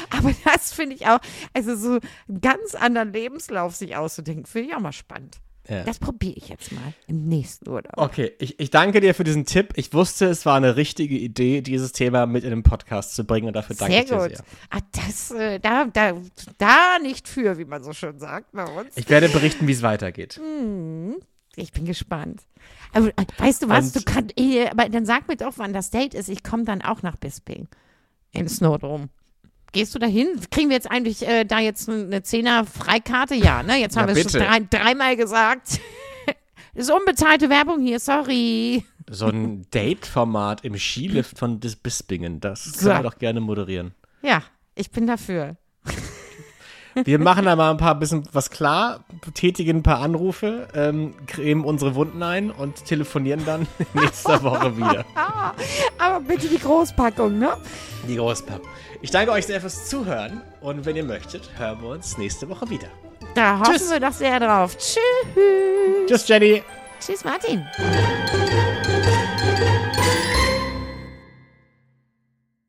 [0.09, 1.19] Aber das finde ich auch,
[1.53, 5.37] also so einen ganz anderen Lebenslauf sich auszudenken, finde ich auch mal spannend.
[5.67, 5.83] Ja.
[5.83, 7.93] Das probiere ich jetzt mal im nächsten Urlaub.
[7.97, 9.73] Okay, ich, ich danke dir für diesen Tipp.
[9.75, 13.47] Ich wusste, es war eine richtige Idee, dieses Thema mit in den Podcast zu bringen
[13.47, 14.37] und dafür danke Sehr ich dir gut.
[14.37, 14.45] sehr.
[14.69, 16.13] Ah, das, äh, da, da,
[16.57, 18.95] da nicht für, wie man so schön sagt bei uns.
[18.95, 20.39] Ich werde berichten, wie es weitergeht.
[21.55, 22.41] Ich bin gespannt.
[22.93, 23.87] Aber äh, weißt du was?
[23.87, 26.29] Und- du kannst, äh, aber dann sag mir doch, wann das Date ist.
[26.29, 27.67] Ich komme dann auch nach Bisping.
[28.31, 29.09] In Snowdome.
[29.75, 30.39] Gehst du da hin?
[30.51, 33.35] Kriegen wir jetzt eigentlich äh, da jetzt eine Zehner Freikarte?
[33.35, 33.75] Ja, ne?
[33.75, 35.81] Jetzt haben Ja, wir es schon drei, dreimal gesagt.
[36.73, 38.85] ist unbezahlte Werbung hier, sorry.
[39.09, 42.87] So ein Date-Format im Skilift von Dis Bispingen, das So.
[42.87, 43.93] können wir doch gerne moderieren.
[44.21, 44.43] Ja,
[44.75, 45.57] ich bin dafür.
[47.03, 49.03] Wir machen da mal ein paar bisschen was klar,
[49.33, 55.03] tätigen ein paar Anrufe, ähm, cremen unsere Wunden ein und telefonieren dann nächste Woche wieder.
[55.97, 57.57] Aber bitte die Großpackung, ne?
[58.07, 58.61] Die Großpapp.
[59.05, 62.67] Ich danke euch sehr fürs Zuhören und wenn ihr möchtet, hören wir uns nächste Woche
[62.71, 62.87] wieder.
[63.35, 64.75] Da hoffen wir doch sehr drauf.
[64.75, 64.97] Tschüss.
[66.07, 66.63] Tschüss, Jenny.
[66.99, 67.63] Tschüss, Martin.